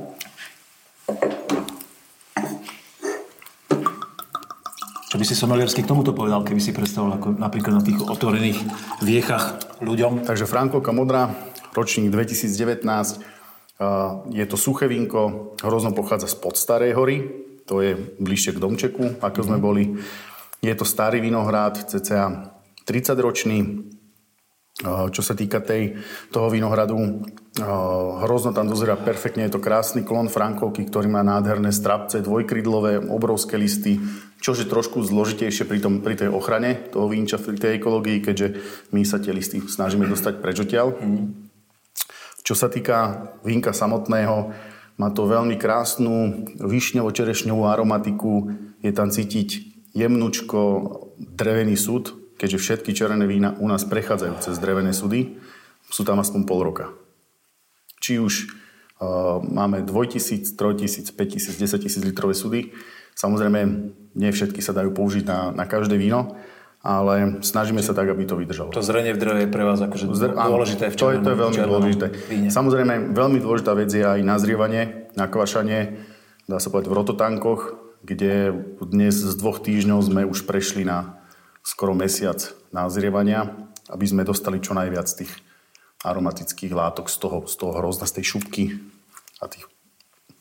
[5.11, 8.63] Čo by si someliersky k tomuto povedal, keby si predstavoval ako napríklad na tých otvorených
[9.03, 10.23] viechach ľuďom?
[10.23, 11.35] Takže Frankovka modrá,
[11.75, 13.19] ročník 2019.
[14.31, 17.27] Je to suché vínko, hrozno pochádza z Podstarej hory,
[17.67, 19.63] to je bližšie k domčeku, ako sme mhm.
[19.67, 19.83] boli.
[20.63, 22.55] Je to starý vinohrad, cca
[22.87, 23.59] 30 ročný,
[25.11, 25.99] čo sa týka tej,
[26.31, 27.27] toho vinohradu,
[28.23, 33.59] hrozno tam dozera perfektne, je to krásny klon Frankovky, ktorý má nádherné strapce, dvojkrydlové, obrovské
[33.59, 33.99] listy,
[34.41, 38.47] čo je trošku zložitejšie pri, tom, pri tej ochrane toho vínča, pri tej ekológii, keďže
[38.89, 40.97] my sa tie listy snažíme dostať preč odtiaľ.
[40.97, 41.53] Mm.
[42.41, 44.49] Čo sa týka vínka samotného,
[44.97, 48.49] má to veľmi krásnu višňovo-čerešňovú aromatiku,
[48.81, 49.49] je tam cítiť
[49.93, 50.59] jemnučko
[51.21, 55.37] drevený súd, keďže všetky červené vína u nás prechádzajú cez drevené sudy,
[55.85, 56.89] sú tam aspoň pol roka.
[58.01, 58.33] Či už
[59.41, 62.69] Máme 2000, 3000, 5000, 10 000 litrové sudy.
[63.15, 63.59] Samozrejme,
[64.15, 66.35] nie všetky sa dajú použiť na, na každé víno,
[66.81, 68.73] ale snažíme sa tak, aby to vydržalo.
[68.73, 71.31] To zrenie v dreve je pre vás akože Zr- dôležité v červenom, to je, to
[71.31, 72.05] je veľmi dôležité.
[72.25, 72.49] Víne.
[72.49, 76.01] Samozrejme, veľmi dôležitá vec je aj nazrievanie, nakvašanie,
[76.49, 77.61] dá sa povedať v rototankoch,
[78.01, 81.21] kde dnes z dvoch týždňov sme už prešli na
[81.61, 82.41] skoro mesiac
[82.73, 83.53] nazrievania,
[83.93, 85.29] aby sme dostali čo najviac tých
[86.01, 88.81] aromatických látok z toho, z toho hrozna, z tej šupky
[89.37, 89.69] a tých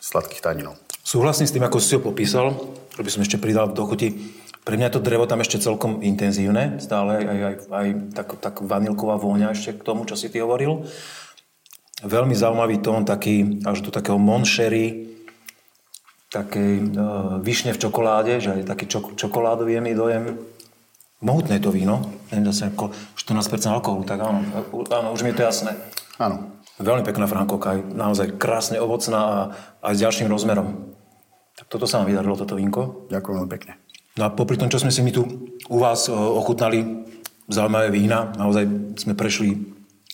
[0.00, 0.80] sladkých taninov.
[1.10, 2.54] Súhlasím s tým, ako si ho popísal,
[2.94, 4.14] by som ešte pridal do chuti.
[4.62, 8.54] Pre mňa je to drevo tam ešte celkom intenzívne, stále aj, aj, aj tak, tak
[8.62, 10.86] vanilková vôňa ešte k tomu, čo si ty hovoril.
[12.06, 15.10] Veľmi zaujímavý tón, taký až do takého monšery,
[16.30, 20.38] takej uh, višne v čokoláde, že aj taký čok, čokoládový jemný dojem.
[21.26, 24.46] Mohutné to víno, neviem, zase ako 14% alkoholu, tak áno,
[24.94, 25.74] áno, už mi je to jasné.
[26.22, 26.54] Áno.
[26.78, 29.38] Veľmi pekná Frankovka, aj naozaj krásne ovocná a
[29.90, 30.89] aj s ďalším rozmerom.
[31.70, 33.06] Toto sa vám vydarilo, toto vínko.
[33.14, 33.78] Ďakujem veľmi pekne.
[34.18, 35.22] No a popri tom, čo sme si my tu
[35.70, 37.06] u vás e, ochutnali,
[37.46, 38.66] zaujímavé vína, naozaj
[38.98, 39.54] sme prešli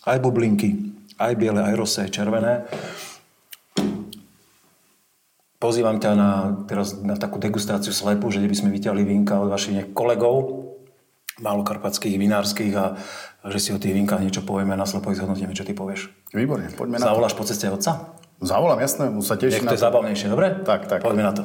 [0.04, 2.68] aj bublinky, aj biele, aj rosé, červené.
[5.56, 6.30] Pozývam ťa na,
[6.68, 10.68] teraz na takú degustáciu slepu, že by sme vyťahli vínka od vašich kolegov,
[11.40, 13.00] malokarpatských, vinárskych a
[13.48, 16.12] že si o tých vínkach niečo povieme a na slepo ich zhodnotíme, čo ty povieš.
[16.36, 18.16] Výborne, poďme na Zavoláš po ceste otca?
[18.36, 20.60] Zavolám, jasné, mu sa teší Nech to je zábavnejšie, dobre?
[20.60, 21.00] Tak, tak.
[21.00, 21.42] Poďme na to.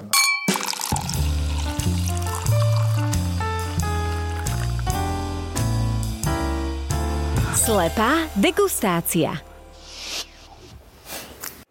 [7.56, 9.40] Slepá degustácia.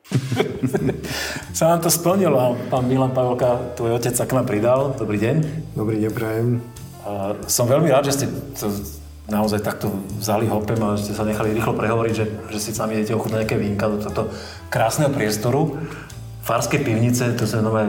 [1.58, 2.56] sa nám to splnilo.
[2.72, 4.96] Pán Milan Pavelka, tvoj otec sa k nám pridal.
[4.96, 5.36] Dobrý deň.
[5.76, 6.64] Dobrý deň, prajem.
[7.44, 8.72] som veľmi rád, že ste to
[9.30, 13.14] naozaj takto vzali hopem a ste sa nechali rýchlo prehovoriť, že, že si sami idete
[13.14, 14.34] ochutnať nejaké vínka do tohto
[14.68, 15.78] krásneho priestoru.
[16.42, 17.86] Farské pivnice, to je nové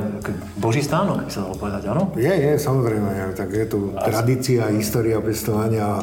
[0.61, 2.13] boží stánok, by sa dalo povedať, áno?
[2.13, 3.33] Je, je, samozrejme.
[3.33, 4.05] Tak je tu a...
[4.05, 5.97] tradícia, história pestovania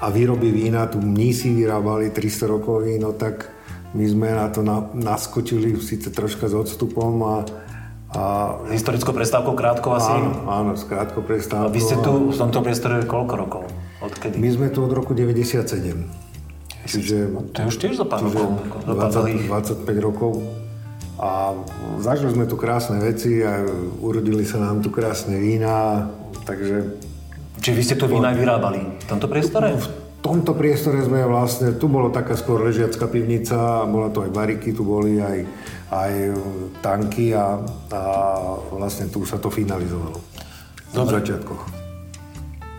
[0.00, 0.88] a výroby vína.
[0.88, 3.52] Tu mnísi vyrábali 300 rokov víno, tak
[3.92, 7.34] my sme na to na, naskočili síce troška s odstupom a
[8.08, 8.56] a...
[8.72, 10.08] Historickou prestávkou krátko asi?
[10.08, 11.68] Áno, áno, s krátkou prestávkou.
[11.68, 13.62] A vy ste tu v tomto priestore koľko rokov?
[14.18, 14.34] Odkedy?
[14.42, 15.78] My sme tu od roku 97.
[16.90, 18.58] Čiže, to je už tiež za pár rokov.
[18.82, 20.42] 20, 25 rokov.
[21.22, 21.54] A
[22.02, 23.62] zažili sme tu krásne veci a
[24.02, 26.10] urodili sa nám tu krásne vína,
[26.42, 26.98] takže...
[27.62, 29.74] Čiže vy ste tu vína aj vyrábali v tomto priestore?
[29.78, 29.86] V
[30.22, 34.86] tomto priestore sme vlastne, tu bola taká skôr ležiacká pivnica, bola to aj bariky, tu
[34.86, 35.42] boli aj,
[35.90, 36.12] aj
[36.82, 38.00] tanky a, a
[38.74, 40.18] vlastne tu sa to finalizovalo.
[40.94, 41.06] Dobre.
[41.06, 41.77] V začiatkoch.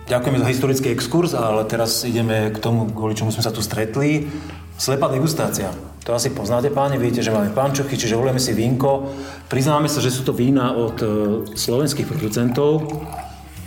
[0.10, 4.26] Ďakujeme za historický exkurs, ale teraz ideme k tomu, kvôli čomu sme sa tu stretli.
[4.74, 5.70] Slepá degustácia.
[6.02, 9.06] To asi poznáte, páni, viete, že máme pančochy, čiže volujeme si vínko.
[9.46, 11.06] Priznáme sa, že sú to vína od e,
[11.54, 12.90] slovenských producentov,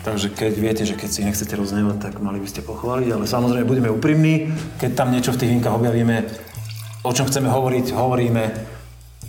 [0.02, 3.62] takže keď viete, že keď si nechcete roznevať, tak mali by ste pochváliť, ale samozrejme
[3.62, 4.50] budeme úprimní.
[4.82, 6.26] Keď tam niečo v tých vínkach objavíme,
[7.06, 8.44] o čom chceme hovoriť, hovoríme.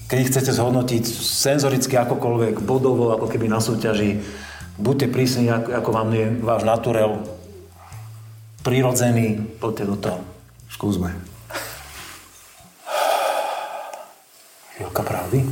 [0.09, 4.17] Keď chcete zhodnotiť senzoricky akokoľvek, bodovo, ako keby na súťaži,
[4.77, 7.21] buďte prísni, ako, ako vám je váš naturel
[8.63, 10.19] prirodzený, poďte do toho.
[10.71, 11.13] Skúsme.
[14.73, 15.45] Chvíľka pravdy.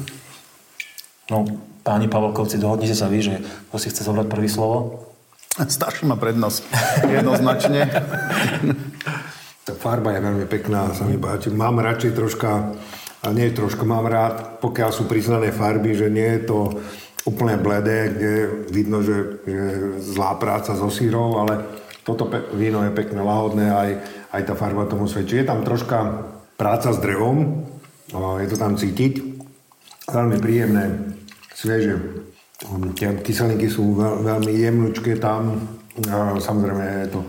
[1.30, 1.46] No,
[1.86, 3.36] páni Pavelkovci, dohodnite sa vy, že
[3.70, 5.08] kto si chce zobrať prvý slovo?
[5.60, 6.62] Starší má prednosť.
[7.06, 7.82] Jednoznačne.
[9.62, 11.54] Tá farba je veľmi pekná, sa mi páči.
[11.54, 12.74] Mám radšej troška,
[13.22, 16.82] a nie troška, mám rád, pokiaľ sú priznané farby, že nie je to
[17.26, 18.34] úplne bledé, kde
[18.74, 19.66] vidno, že je
[20.02, 21.62] zlá práca so sírov, ale
[22.02, 23.90] toto pe- víno je pekné, lahodné, aj,
[24.34, 25.38] aj tá farba tomu svedčí.
[25.38, 26.26] Je tam troška
[26.58, 27.66] práca s drevom,
[28.42, 29.22] je to tam cítiť.
[30.10, 31.14] Veľmi príjemné,
[31.54, 32.26] svieže.
[32.98, 35.62] Tie kyselinky sú veľ, veľmi jemnučké tam.
[36.42, 37.22] Samozrejme je to,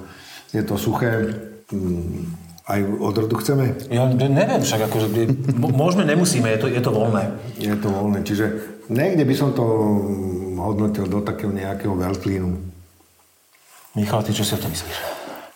[0.56, 1.12] je to suché.
[1.72, 3.74] Mm, aj odrodu chceme?
[3.90, 5.08] Ja neviem, však akože,
[5.58, 7.34] môžeme, nemusíme, je to, je to voľné.
[7.58, 9.64] Je to voľné, čiže Niekde by som to
[10.60, 12.48] hodnotil do takého nejakého veľklínu.
[13.96, 14.96] Michal, ty čo si o to myslíš?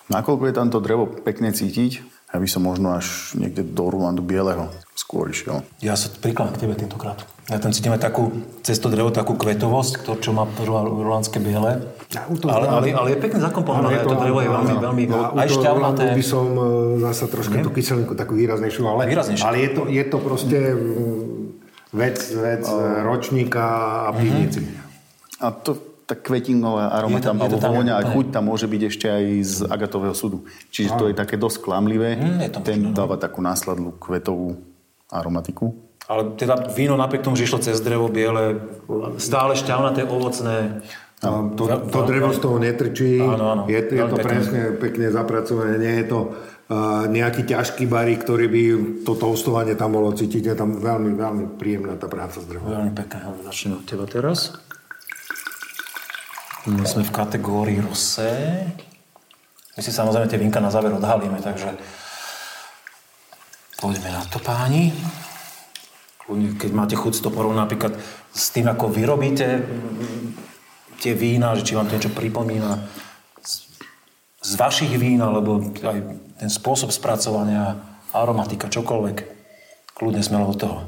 [0.08, 2.00] Nakoľko je tam to drevo pekne cítiť,
[2.32, 5.62] ja by som možno až niekde do Rulandu bieleho skôr išiel.
[5.78, 7.22] Ja sa prikladám k tebe tentokrát.
[7.46, 11.86] Ja tam cítim aj takú cesto drevo, takú kvetovosť, to, čo má rulandské biele.
[12.10, 15.18] Ja, to ale, ale, ale, je pekne zakomponované, to, to drevo je veľmi, veľmi, no,
[15.38, 16.04] aj šťavnaté.
[16.10, 16.62] by som e,
[17.06, 19.46] zase troška tú kyselinku takú výraznejšiu, ale, výraznejšiu.
[19.46, 20.58] ale je, to, je to proste
[21.96, 23.64] vec, vec uh, ročníka
[24.06, 24.18] a mhm.
[24.20, 24.60] pivnici.
[24.60, 25.48] Uh-huh.
[25.48, 29.24] A to tak kvetingová aroma tam, alebo vôňa a chuť tam môže byť ešte aj
[29.42, 30.46] z agatového súdu.
[30.70, 32.14] Čiže to je také dosť klamlivé.
[32.14, 34.54] Mm, Ten dáva takú následnú kvetovú
[35.10, 35.74] aromatiku.
[36.06, 38.62] Ale teda víno napriek tomu, že išlo cez drevo biele,
[39.18, 40.86] stále šťavnaté, ovocné.
[41.16, 43.62] To, to drevo z toho netrčí, Áno, áno.
[43.64, 46.18] je, je to presne pekne zapracované, nie je to
[46.68, 48.62] uh, nejaký ťažký barík, ktorý by
[49.00, 52.68] to toastovanie tam bolo cítiť, je tam veľmi, veľmi príjemná tá práca s drevom.
[52.68, 53.24] Veľmi pekné.
[53.24, 54.60] Ale Začneme od teba teraz.
[56.68, 58.66] My sme v kategórii rosé.
[59.72, 61.80] My si samozrejme tie vínka na záver odhalíme, takže
[63.80, 64.92] poďme na to, páni.
[66.26, 67.92] Keď máte chuť to porovnať napríklad
[68.34, 69.62] s tým, ako vyrobíte
[71.00, 72.82] tie vína, že či vám to niečo pripomína
[73.42, 73.52] z,
[74.42, 75.98] z vašich vín, alebo aj
[76.40, 77.76] ten spôsob spracovania,
[78.12, 79.16] aromatika, čokoľvek.
[79.96, 80.78] Kľudne smelo do toho.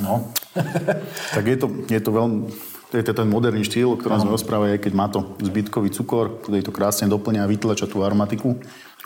[0.00, 0.14] No.
[1.34, 2.46] Tak je to, je to veľmi,
[2.94, 5.90] to je to ten moderný štýl, o ktorom sme rozprávali, aj keď má to zbytkový
[5.90, 8.54] cukor, ktorý to krásne doplňa a vytlača tú aromatiku.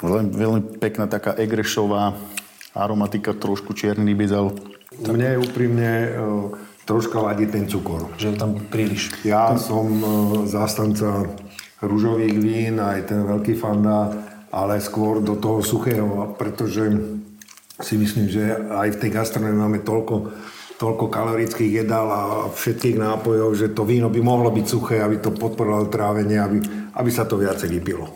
[0.04, 2.12] Veľmi, veľmi pekná taká egrešová
[2.76, 4.52] aromatika, trošku čierny rybizal.
[4.92, 6.52] Mne je úprimne uh,
[6.88, 8.08] troška vadí ten cukor.
[8.16, 9.12] Že je tam príliš.
[9.28, 10.08] Ja som uh,
[10.48, 11.28] zástanca
[11.84, 14.16] rúžových vín, aj ten veľký fanda,
[14.48, 16.88] ale skôr do toho suchého, pretože
[17.78, 20.32] si myslím, že aj v tej gastronómii máme toľko,
[20.80, 25.30] toľko kalorických jedál a všetkých nápojov, že to víno by mohlo byť suché, aby to
[25.30, 26.58] podporovalo trávenie, aby,
[26.96, 28.08] aby sa to viacej vypilo.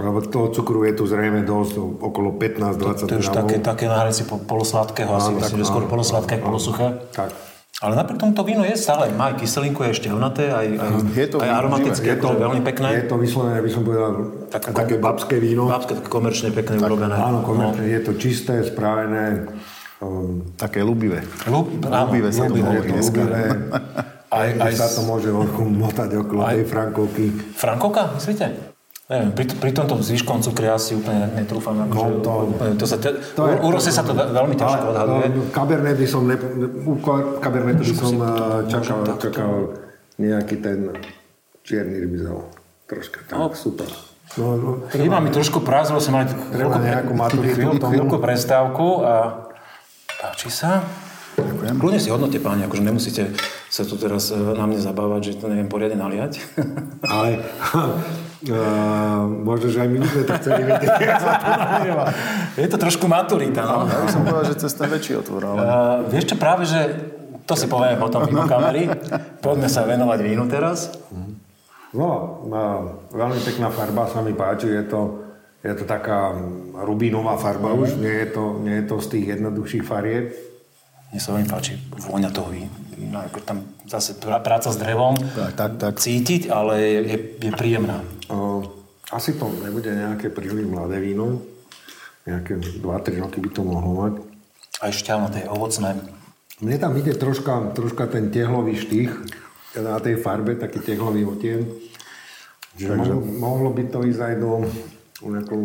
[0.00, 3.36] Lebo toho cukru je tu zrejme dosť, okolo 15-20 To je už gramov.
[3.36, 7.04] také, také na hranici po- polosladkého, asi myslím, že skôr polosladké, polosuché.
[7.12, 7.50] Tak.
[7.80, 11.26] Ale napriek tomu to víno je stále, má aj kyselinku, je šťavnaté, aj, aj, Je
[11.26, 12.88] to aj aromatické, Je to, akože veľmi pekné.
[12.94, 14.10] Je to vyslovené, by som povedal,
[14.52, 15.64] Tak- také babské víno.
[15.64, 17.16] Babské, také komerčne pekné urobené.
[17.16, 19.48] Áno, komerčne, je to čisté, spravené.
[19.98, 21.24] Um, Také ľubivé.
[21.44, 22.68] Ľub, áno, Ľúbivé sa ľúbivé.
[22.68, 23.16] hovorí je to dneska.
[23.18, 23.44] ľúbivé.
[24.30, 27.24] Aj, Aj, aj sa to môže motať okolo Aj- tej frankovky.
[27.52, 28.46] Frankovka, myslíte?
[29.10, 31.74] Neviem, pri, pri tomto zvyškom cukre ja si úplne netrúfam.
[31.82, 34.84] Akože, No, to- úplne, to sa, te, to je- u, sa to ve- veľmi ťažko
[34.86, 35.24] odhaduje.
[35.28, 36.36] no, Cabernet by som, ne,
[36.86, 36.94] u
[37.42, 38.28] Cabernetu by som eh,
[38.70, 39.50] čakal, čakal
[40.14, 40.94] nejaký ten
[41.60, 42.54] čierny rybizol.
[42.86, 43.50] Troška tak, No.
[43.50, 43.90] super.
[44.36, 49.14] No, no, Chýba mi trošku prázdno, som mali Treba nejakú maturitu chvíľku, chvíľku prestávku a
[50.16, 50.86] páči sa.
[51.78, 53.22] Kľudne si hodnote, páni, akože nemusíte
[53.70, 56.42] sa tu teraz e, na mne zabávať, že to neviem poriadne naliať.
[57.06, 57.38] Ale
[58.50, 60.90] uh, možno, že aj my by sme to chceli vedieť.
[62.58, 63.86] Je to trošku maturita, no.
[63.86, 65.60] Ja som povedal, že cez ten väčší otvor, ale...
[65.62, 66.80] Uh, vieš čo, práve, že
[67.46, 68.90] to si povieme potom mimo kamery.
[69.38, 70.90] Poďme sa venovať vínu teraz.
[71.94, 72.08] No,
[72.50, 75.00] uh, veľmi pekná farba sa mi páči, je to,
[75.62, 76.34] je to taká
[76.74, 80.49] rubínová farba už, nie je, to, nie je to z tých jednoduchších farieb.
[81.10, 82.70] Mne sa veľmi páči vôňa toho vína.
[83.26, 85.94] Ako tam zase prá- práca s drevom Tak, tak, tak.
[85.98, 87.18] cítiť, ale je, je,
[87.48, 88.06] je príjemná.
[88.30, 88.62] Uh,
[89.10, 91.42] asi to nebude nejaké príliš mladé víno,
[92.30, 94.14] nejaké 2-3 roky by to mohlo mať.
[94.80, 95.98] Aj šťavnaté, ovocné.
[96.62, 99.10] Mne tam ide troška, troška ten tehlový štých
[99.82, 101.60] na tej farbe, taký tehlový odtieň.
[102.78, 104.50] Že mohlo, mohlo by to ísť aj do
[105.26, 105.64] nejakého,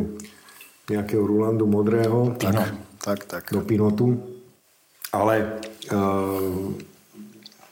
[0.89, 2.65] nejakého rulandu modrého, Pino.
[3.05, 3.53] Tak, tak.
[3.53, 4.35] do pinotu.
[5.15, 6.75] Ale uh,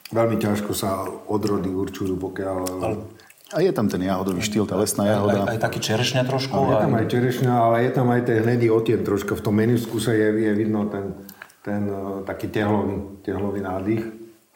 [0.09, 2.59] veľmi ťažko sa odrody určujú, pokiaľ...
[3.53, 5.45] A je tam ten jahodový štýl, tá lesná Aj, jahoda.
[5.45, 6.55] aj taký čerešňa trošku.
[6.55, 9.37] Ale je tam aj- aj čerešňa, ale je tam aj ten hnedý odtieň troška.
[9.37, 11.13] V tom menusku sa je, je vidno ten,
[11.61, 14.03] ten uh, taký tehlový, tehlový nádych.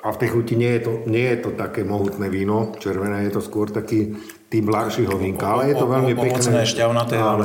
[0.02, 3.34] A v tej chuti nie je, to, nie je to také mohutné víno, červené, je
[3.34, 4.14] to skôr taký
[4.46, 6.38] typ ľahšieho vínka, ale je to veľmi pekné.
[6.38, 7.44] ovocné, šťavnaté, ale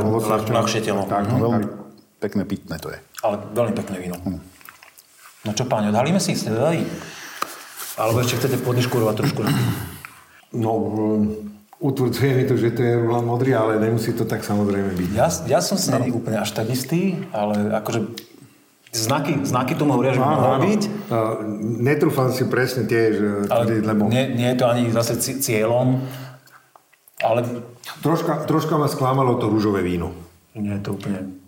[0.52, 1.02] ľahšie telo.
[1.08, 1.64] Tak, No, veľmi
[2.20, 3.00] pekné pitné to je.
[3.24, 4.16] Ale veľmi pekné víno.
[5.42, 6.34] No čo páni, odhalíme si?
[6.34, 6.86] Ste dali?
[7.98, 9.40] Alebo ešte chcete podneškurovať trošku?
[10.54, 10.70] No,
[11.76, 15.10] utvrdzuje mi to, že to je rulan modrý, ale nemusí to tak samozrejme byť.
[15.12, 18.06] Ja, ja som si není úplne až tak istý, ale akože
[18.94, 20.82] znaky, znaky tomu hovoria, že by mohol byť.
[21.82, 26.00] Netrúfam si presne tie, že, Ale lebo nie, nie je to ani zase ci- cieľom,
[27.18, 27.42] ale
[28.00, 30.14] troška, troška ma sklamalo to rúžové víno.
[30.54, 31.41] nie je to úplne...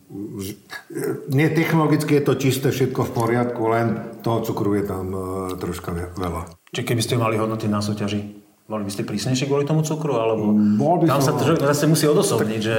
[1.32, 3.86] Nie, technologicky je to čisté, všetko v poriadku, len
[4.20, 5.22] toho cukru je tam uh,
[5.56, 6.54] troška ve- veľa.
[6.70, 8.20] Čiže keby ste mali hodnotiť na súťaži,
[8.64, 11.66] boli by ste prísnejší kvôli tomu cukru, alebo Bol by tam sa som- to človek
[11.66, 12.76] zase musí odosobniť, že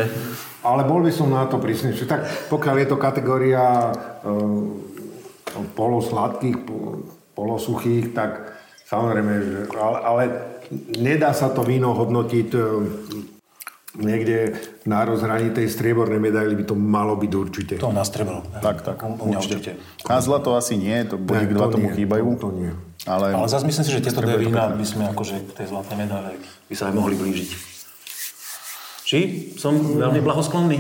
[0.66, 2.10] Ale bol by som na to prísnejší.
[2.10, 3.94] Tak pokiaľ je to kategória
[4.26, 4.66] uh,
[5.78, 7.06] polosladkých, po-
[7.38, 8.58] polosuchých, tak
[8.90, 10.24] samozrejme, že, ale, ale
[10.98, 13.35] nedá sa to víno hodnotiť uh,
[13.96, 17.74] niekde na rozhraní tej striebornej medaily by to malo byť určite.
[17.76, 18.44] to nastrebilo.
[18.60, 19.80] Tak, tak, mňa určite.
[20.04, 22.28] A zlato asi nie, to bodík Ne, dva to tomu nie, chýbajú.
[22.38, 22.72] To, to nie.
[23.06, 25.98] Ale, Ale zase myslím si, že tieto dve vína by sme akože k tej zlatnej
[26.02, 26.36] medaile
[26.66, 27.50] by sa aj mohli blížiť.
[29.06, 29.20] Či?
[29.56, 30.80] Som veľmi blahosklonný?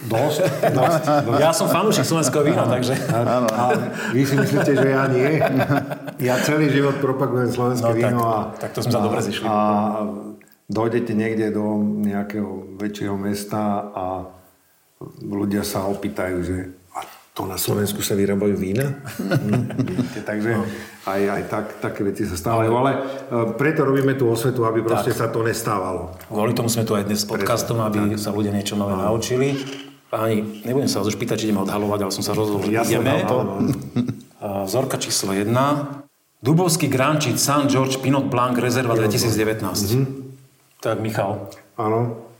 [0.00, 0.38] Dosť,
[0.70, 1.40] dosť, dosť.
[1.42, 2.94] Ja som fanúšik slovenského vína, takže...
[3.10, 3.64] A, a
[4.10, 5.36] vy si myslíte, že ja nie?
[6.18, 8.38] Ja celý život propagujem slovenské No, tak- víno a...
[8.54, 9.44] tak to sme sa dobre zišli.
[9.44, 9.54] A
[10.70, 14.04] dojdete niekde do nejakého väčšieho mesta a
[15.18, 16.56] ľudia sa opýtajú, že
[16.94, 17.02] a
[17.34, 19.02] to na Slovensku sa vyrábajú vína?
[20.28, 20.62] Takže
[21.10, 22.70] aj, aj tak, také veci sa stávajú.
[22.70, 22.98] Ale e,
[23.58, 26.14] preto robíme tú osvetu, aby proste sa to nestávalo.
[26.30, 29.58] Kvôli tomu sme tu aj dnes s podcastom, aby sa ľudia niečo nové naučili.
[30.10, 32.82] Páni, nebudem sa vás už pýtať, či ideme odhalovať, ale som sa rozhodol, že Ja
[32.82, 33.22] ideme.
[33.26, 33.62] to.
[34.66, 35.46] Vzorka číslo 1.
[36.42, 37.68] Dubovský Grančit St.
[37.70, 39.62] George Pinot Blanc Rezerva 2019.
[39.94, 40.29] Mhm.
[40.80, 42.32] Tak Michal, Áno.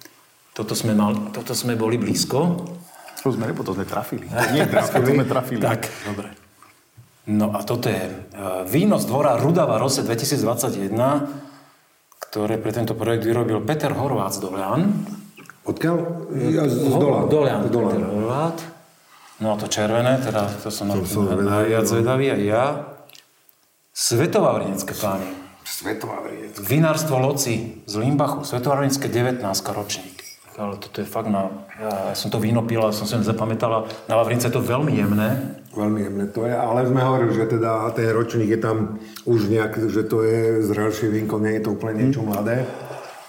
[0.56, 2.64] toto sme, mal, toto sme boli blízko.
[3.20, 4.24] To sme nebo to sme trafili.
[4.56, 5.04] Nie, trafili.
[5.04, 5.60] to sme trafili.
[5.60, 6.32] Tak, dobre.
[7.28, 10.88] No a toto je uh, víno z dvora Rudava Rose 2021,
[12.16, 14.88] ktoré pre tento projekt vyrobil Peter Horvát z Dolian.
[15.68, 15.96] Odkiaľ?
[16.48, 16.96] Ja z, z.
[17.28, 17.68] Dolian.
[17.68, 17.92] Z dola.
[17.92, 18.56] Peter Horvát.
[19.40, 21.90] No a to červené, teda to som, To na som zvedavý, najviac no.
[21.92, 22.64] zvedavý aj ja.
[23.92, 25.39] Svetovavrinecké páni.
[25.70, 26.58] Svetová vriec.
[26.58, 28.42] Vinárstvo Loci z Limbachu.
[28.42, 30.18] Svetovavrinecké 19 ročník.
[30.58, 31.46] Ale toto je fakt na...
[31.78, 33.86] Ja, som to víno pil, ale som si nezapamätala.
[34.10, 35.56] Na Vavrince je to veľmi jemné.
[35.72, 39.78] Veľmi jemné to je, ale sme hovorili, že teda ten ročník je tam už nejak,
[39.88, 42.66] že to je zrelšie vínko, nie je to úplne niečo mladé.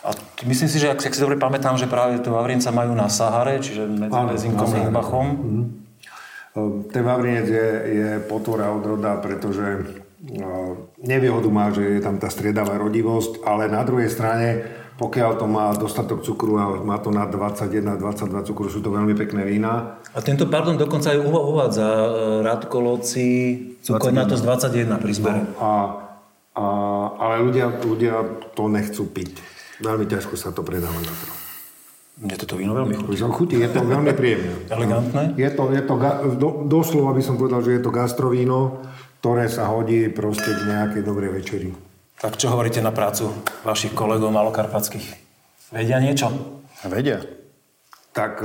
[0.02, 0.10] A
[0.50, 3.62] myslím si, že ak, ak si dobre pamätám, že práve to Vavrinca majú na Sahare,
[3.62, 4.66] čiže medzi na a.
[4.66, 5.28] Limbachom.
[6.58, 10.01] Ehm, Ten Vavrinec je, je potvora od roda, pretože
[11.02, 14.62] nevýhodu má, že je tam tá striedavá rodivosť, ale na druhej strane,
[15.02, 19.42] pokiaľ to má dostatok cukru a má to na 21-22 cukru, sú to veľmi pekné
[19.50, 19.98] vína.
[20.14, 22.08] A tento, pardon, dokonca aj uvádza e,
[22.46, 23.30] Radko Loci,
[23.82, 25.42] cukornatosť 21 pri zbere.
[25.58, 25.70] A,
[26.54, 26.66] a,
[27.18, 28.22] ale ľudia, ľudia
[28.54, 29.42] to nechcú piť.
[29.82, 31.26] Veľmi ťažko sa to predáva na to.
[32.22, 33.18] Mne toto víno veľmi chutí.
[33.18, 34.54] Chutí, je to veľmi príjemné.
[34.70, 35.34] Elegantné.
[35.42, 35.96] Je to, je to
[36.70, 38.86] doslova by som povedal, že je to gastrovíno,
[39.22, 41.70] ktoré sa hodí proste k nejakej dobrej večeri.
[42.18, 43.30] Tak čo hovoríte na prácu
[43.62, 45.14] vašich kolegov malokarpatských?
[45.70, 46.34] Vedia niečo?
[46.90, 47.22] Vedia.
[48.18, 48.42] Tak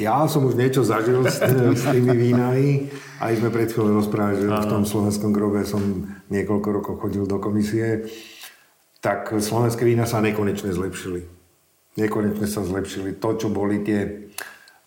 [0.00, 2.88] ja som už niečo zažil s, s tými vínami.
[3.20, 5.80] Aj sme pred chvíľou rozprávali, že v tom slovenskom grobe som
[6.32, 8.08] niekoľko rokov chodil do komisie.
[9.04, 11.20] Tak slovenské vína sa nekonečne zlepšili.
[12.00, 13.20] Nekonečne sa zlepšili.
[13.20, 14.32] To, čo boli tie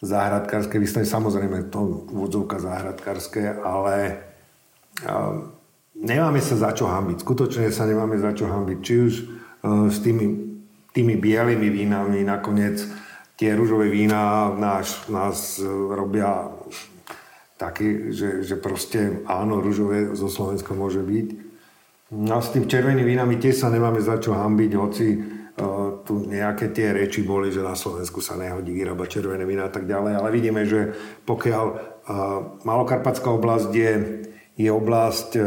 [0.01, 4.30] záhradkárske výstavy, samozrejme to úvodzovka záhradkárske, ale
[6.01, 7.21] nemáme sa za čo hambiť.
[7.21, 8.79] Skutočne sa nemáme za čo hambiť.
[8.81, 10.25] Či už uh, s tými,
[10.91, 12.81] tými bielými vínami nakoniec
[13.37, 16.49] tie rúžové vína náš, nás uh, robia
[17.57, 21.27] taký, že, že proste áno, rúžové zo Slovenska môže byť.
[22.11, 26.25] No a s tým červenými vínami tiež sa nemáme za čo hambiť, hoci uh, tu
[26.25, 30.13] nejaké tie reči boli, že na Slovensku sa nehodí vyrábať červené vína a tak ďalej,
[30.17, 30.97] ale vidíme, že
[31.29, 31.77] pokiaľ uh,
[32.65, 33.93] Malokarpatská oblasť je,
[34.61, 35.45] je oblasť uh,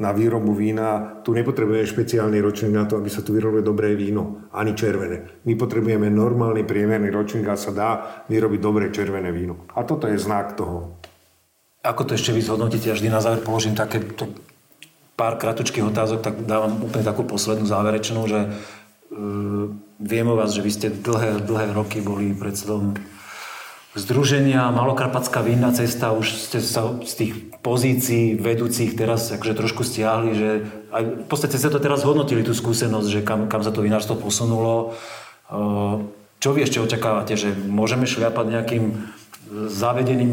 [0.00, 4.48] na výrobu vína, tu nepotrebujeme špeciálny ročník na to, aby sa tu vyrobilo dobré víno,
[4.50, 5.44] ani červené.
[5.44, 7.90] My potrebujeme normálny priemerný ročník a sa dá
[8.26, 9.68] vyrobiť dobré červené víno.
[9.76, 10.96] A toto je znak toho.
[11.84, 12.88] Ako to ešte vy zhodnotíte?
[12.88, 14.32] Ja vždy na záver položím také to
[15.12, 20.64] pár kratučkých otázok, tak dávam úplne takú poslednú záverečnú, že uh, viem o vás, že
[20.64, 22.96] vy ste dlhé, dlhé roky boli predsedom
[23.92, 30.30] Združenia Malokarpatská vinná cesta, už ste sa z tých pozícií vedúcich teraz akože trošku stiahli,
[30.32, 30.48] že
[30.88, 34.16] aj, v podstate ste to teraz hodnotili, tú skúsenosť, že kam, kam sa to vinárstvo
[34.16, 34.96] posunulo.
[35.52, 36.08] Uh,
[36.40, 38.84] čo vy ešte očakávate, že môžeme šľapať nejakým
[39.68, 40.32] zavedeným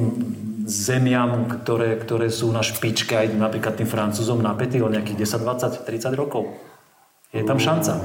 [0.64, 5.84] zemiam, ktoré, ktoré sú na špičke aj napríklad tým Francúzom napätí o nejakých 10, 20,
[5.84, 6.56] 30 rokov?
[7.36, 8.00] Je tam šanca?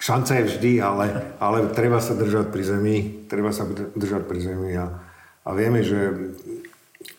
[0.00, 2.96] Šanca je vždy, ale, ale treba sa držať pri zemi.
[3.28, 4.86] Treba sa držať pri zemi a,
[5.44, 6.32] a vieme, že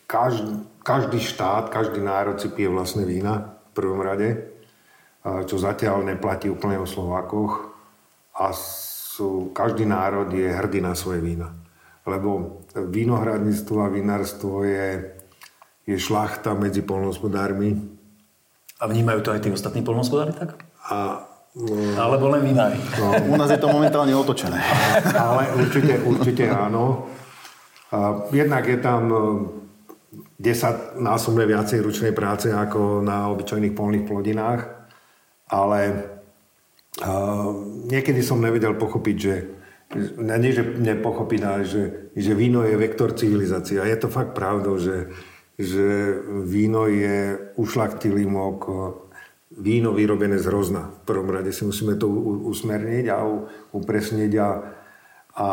[0.06, 4.52] každý, každý štát, každý národ si pije vlastné vína v prvom rade,
[5.22, 7.72] čo zatiaľ neplatí úplne o Slovákoch.
[8.36, 11.52] A sú, každý národ je hrdý na svoje vína.
[12.04, 15.16] Lebo vínohradníctvo a vinárstvo je,
[15.86, 17.78] je šlachta medzi polnohospodármi.
[18.82, 20.58] A vnímajú to aj tí ostatní polnohospodári tak?
[20.90, 21.28] A
[22.00, 22.80] Alebo len vinári?
[23.28, 24.56] U nás je to momentálne otočené.
[25.12, 27.12] Ale určite, určite áno.
[28.32, 29.02] Jednak je tam
[30.40, 34.64] 10 násobne viacej ručnej práce ako na obyčajných polných plodinách,
[35.52, 35.80] ale
[37.04, 37.52] uh,
[37.84, 39.34] niekedy som nevedel pochopiť, že
[40.18, 43.76] nie, že nepochopiť, ale že, že víno je vektor civilizácie.
[43.76, 45.12] A je to fakt pravdou, že,
[45.60, 46.16] že
[46.48, 48.60] víno je ušlachtilý mok,
[49.58, 50.92] víno vyrobené z hrozna.
[51.02, 52.08] V prvom rade si musíme to
[52.48, 53.16] usmerniť a
[53.72, 54.48] upresniť a,
[55.36, 55.48] a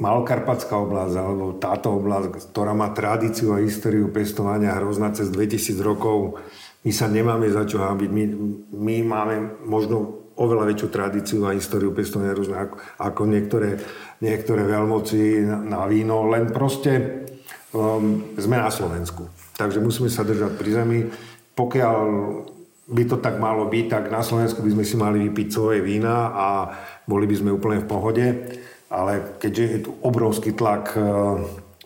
[0.00, 6.40] Malokarpatská oblasť, alebo táto oblasť, ktorá má tradíciu a históriu pestovania hrozná cez 2000 rokov,
[6.80, 8.08] my sa nemáme za čo hábiť.
[8.08, 8.24] My,
[8.72, 9.36] my máme
[9.68, 13.76] možno oveľa väčšiu tradíciu a históriu pestovania rôzne ako, ako niektoré,
[14.24, 17.28] niektoré veľmoci na, na víno, len proste
[17.76, 19.28] um, sme na Slovensku.
[19.60, 21.00] Takže musíme sa držať pri zemi.
[21.54, 21.98] Pokiaľ
[22.90, 26.34] by to tak malo byť, tak na Slovensku by sme si mali vypiť svoje vína
[26.34, 26.46] a
[27.06, 28.26] boli by sme úplne v pohode.
[28.90, 31.38] Ale keďže je tu obrovský tlak uh,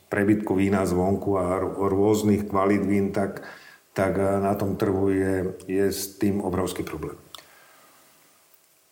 [0.08, 3.44] prebytku vína zvonku a rôznych kvalít vín, tak,
[3.92, 7.23] tak uh, na tom trhu je, je s tým obrovský problém.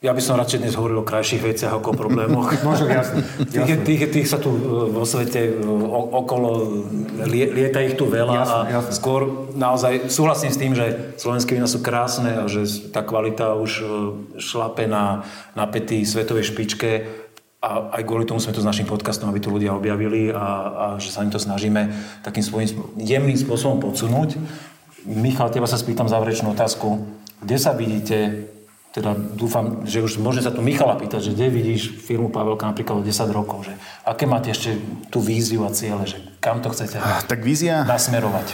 [0.03, 2.51] Ja by som radšej dnes hovoril o krajších veciach ako o problémoch.
[2.67, 3.23] Možno, jasne.
[3.55, 5.63] Tých, tých, tých sa tu e, vo svete e,
[5.95, 6.83] okolo,
[7.31, 8.93] lieta ich tu veľa jasne, a jasne.
[8.99, 9.21] skôr
[9.55, 13.85] naozaj súhlasím s tým, že slovenské vína sú krásne a že tá kvalita už e,
[14.43, 15.23] šlape na,
[15.55, 17.07] na pety svetovej špičke
[17.63, 20.87] a aj kvôli tomu sme to s našim podcastom, aby tu ľudia objavili a, a
[20.99, 21.95] že sa im to snažíme
[22.27, 24.35] takým svojím jemným spôsobom podsunúť.
[25.07, 27.07] Michal, teba sa spýtam záverečnú otázku.
[27.39, 28.51] Kde sa vidíte
[28.93, 33.01] teda dúfam, že už môže sa tu Michala pýtať, že kde vidíš firmu Pavelka napríklad
[33.01, 33.74] o 10 rokov, že
[34.05, 34.76] aké máte ešte
[35.09, 37.88] tú víziu a ciele, že kam to chcete ah, tak vízia...
[37.88, 38.53] nasmerovať?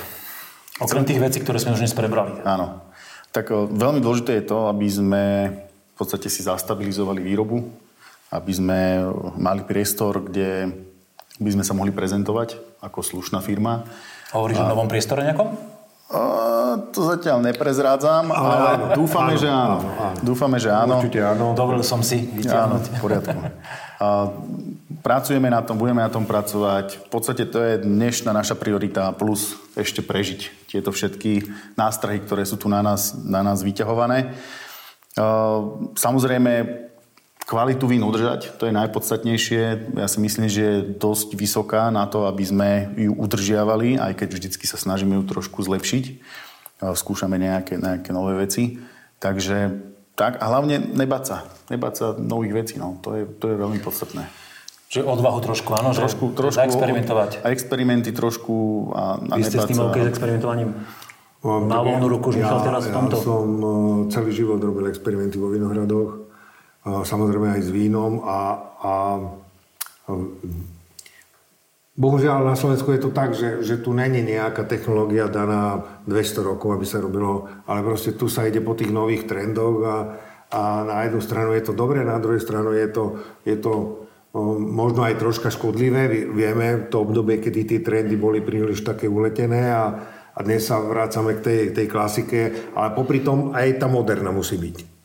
[0.79, 2.39] Okrem tých vecí, ktoré sme už dnes prebrali.
[2.47, 2.87] Áno.
[3.35, 5.23] Tak veľmi dôležité je to, aby sme
[5.67, 7.67] v podstate si zastabilizovali výrobu,
[8.31, 10.71] aby sme mali priestor, kde
[11.43, 13.83] by sme sa mohli prezentovať ako slušná firma.
[14.31, 14.71] Hovoríš a...
[14.71, 15.78] o novom priestore nejakom?
[16.09, 16.21] O,
[16.89, 19.77] to zatiaľ neprezrádzam, ale, ale áno, dúfame, áno, že áno.
[19.77, 20.19] áno, áno.
[20.25, 20.95] Dúfame, že áno.
[20.97, 21.47] Určite áno.
[21.53, 22.83] Dovolil som si vyťahnuť.
[22.89, 23.39] Áno, v poriadku.
[25.09, 27.05] Pracujeme na tom, budeme na tom pracovať.
[27.05, 31.45] V podstate to je dnešná naša priorita plus ešte prežiť tieto všetky
[31.77, 34.33] nástrahy, ktoré sú tu na nás, na nás vyťahované.
[35.93, 36.53] Samozrejme,
[37.49, 39.97] kvalitu vín udržať, to je najpodstatnejšie.
[39.97, 44.29] Ja si myslím, že je dosť vysoká na to, aby sme ju udržiavali, aj keď
[44.37, 46.05] vždycky sa snažíme ju trošku zlepšiť.
[46.85, 48.77] Skúšame nejaké, nejaké nové veci.
[49.17, 49.81] Takže
[50.13, 51.37] tak, a hlavne nebať sa.
[51.73, 53.01] Nebať sa nových vecí, no.
[53.01, 54.29] To je, to je veľmi podstatné.
[54.93, 55.97] Čiže odvahu trošku, áno?
[55.97, 57.45] Trošku, trošku experimentovať.
[57.45, 60.77] A experimenty trošku a, a Vy ste s tým OK s experimentovaním?
[61.45, 63.17] Na voľnú ruku už ja, teraz v tomto?
[63.17, 63.69] Ja som e,
[64.11, 66.28] celý život robil experimenty vo Vinohradoch
[67.05, 68.39] samozrejme aj s vínom a,
[68.81, 68.95] a,
[70.09, 70.11] a
[71.99, 76.79] Bohužiaľ na Slovensku je to tak, že, že tu není nejaká technológia daná 200 rokov,
[76.79, 79.97] aby sa robilo, ale proste tu sa ide po tých nových trendoch a,
[80.47, 83.05] a na jednu stranu je to dobré, na druhej stranu je to,
[83.43, 84.07] je to
[84.63, 86.31] možno aj troška škodlivé.
[86.31, 89.85] Vieme to obdobie, kedy tie trendy boli príliš také uletené a,
[90.31, 94.55] a dnes sa vrácame k tej, tej klasike, ale popri tom aj tá moderna musí
[94.55, 94.98] byť.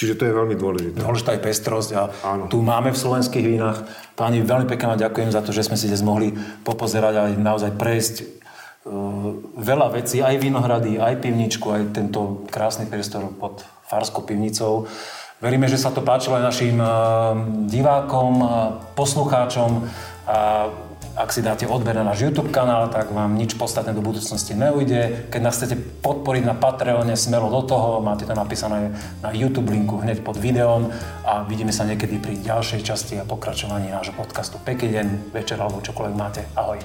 [0.00, 0.96] Čiže to je veľmi dôležité.
[0.96, 2.48] Dôležitá je pestrosť a Áno.
[2.48, 3.84] tu máme v slovenských vínach.
[4.16, 6.32] Páni, veľmi pekne vám ďakujem za to, že sme si dnes mohli
[6.64, 13.28] popozerať a naozaj prejsť uh, veľa vecí, aj vinohrady, aj pivničku, aj tento krásny priestor
[13.36, 13.60] pod
[13.92, 14.88] Farskou pivnicou.
[15.36, 17.36] Veríme, že sa to páčilo aj našim uh,
[17.68, 18.48] divákom, uh,
[18.96, 19.84] poslucháčom
[20.24, 20.72] a
[21.16, 25.30] ak si dáte odber na náš YouTube kanál, tak vám nič podstatné do budúcnosti neujde.
[25.30, 29.98] Keď nás chcete podporiť na Patreone, smelo do toho, máte to napísané na YouTube linku
[29.98, 30.90] hneď pod videom
[31.26, 34.58] a vidíme sa niekedy pri ďalšej časti a pokračovaní nášho podcastu.
[34.62, 36.46] Pekný deň, večer alebo čokoľvek máte.
[36.54, 36.78] Ahoj.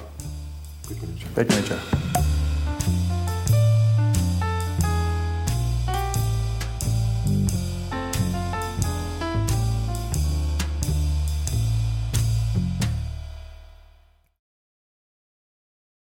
[0.86, 1.28] Pekný večer.
[1.34, 2.05] Pekný večer.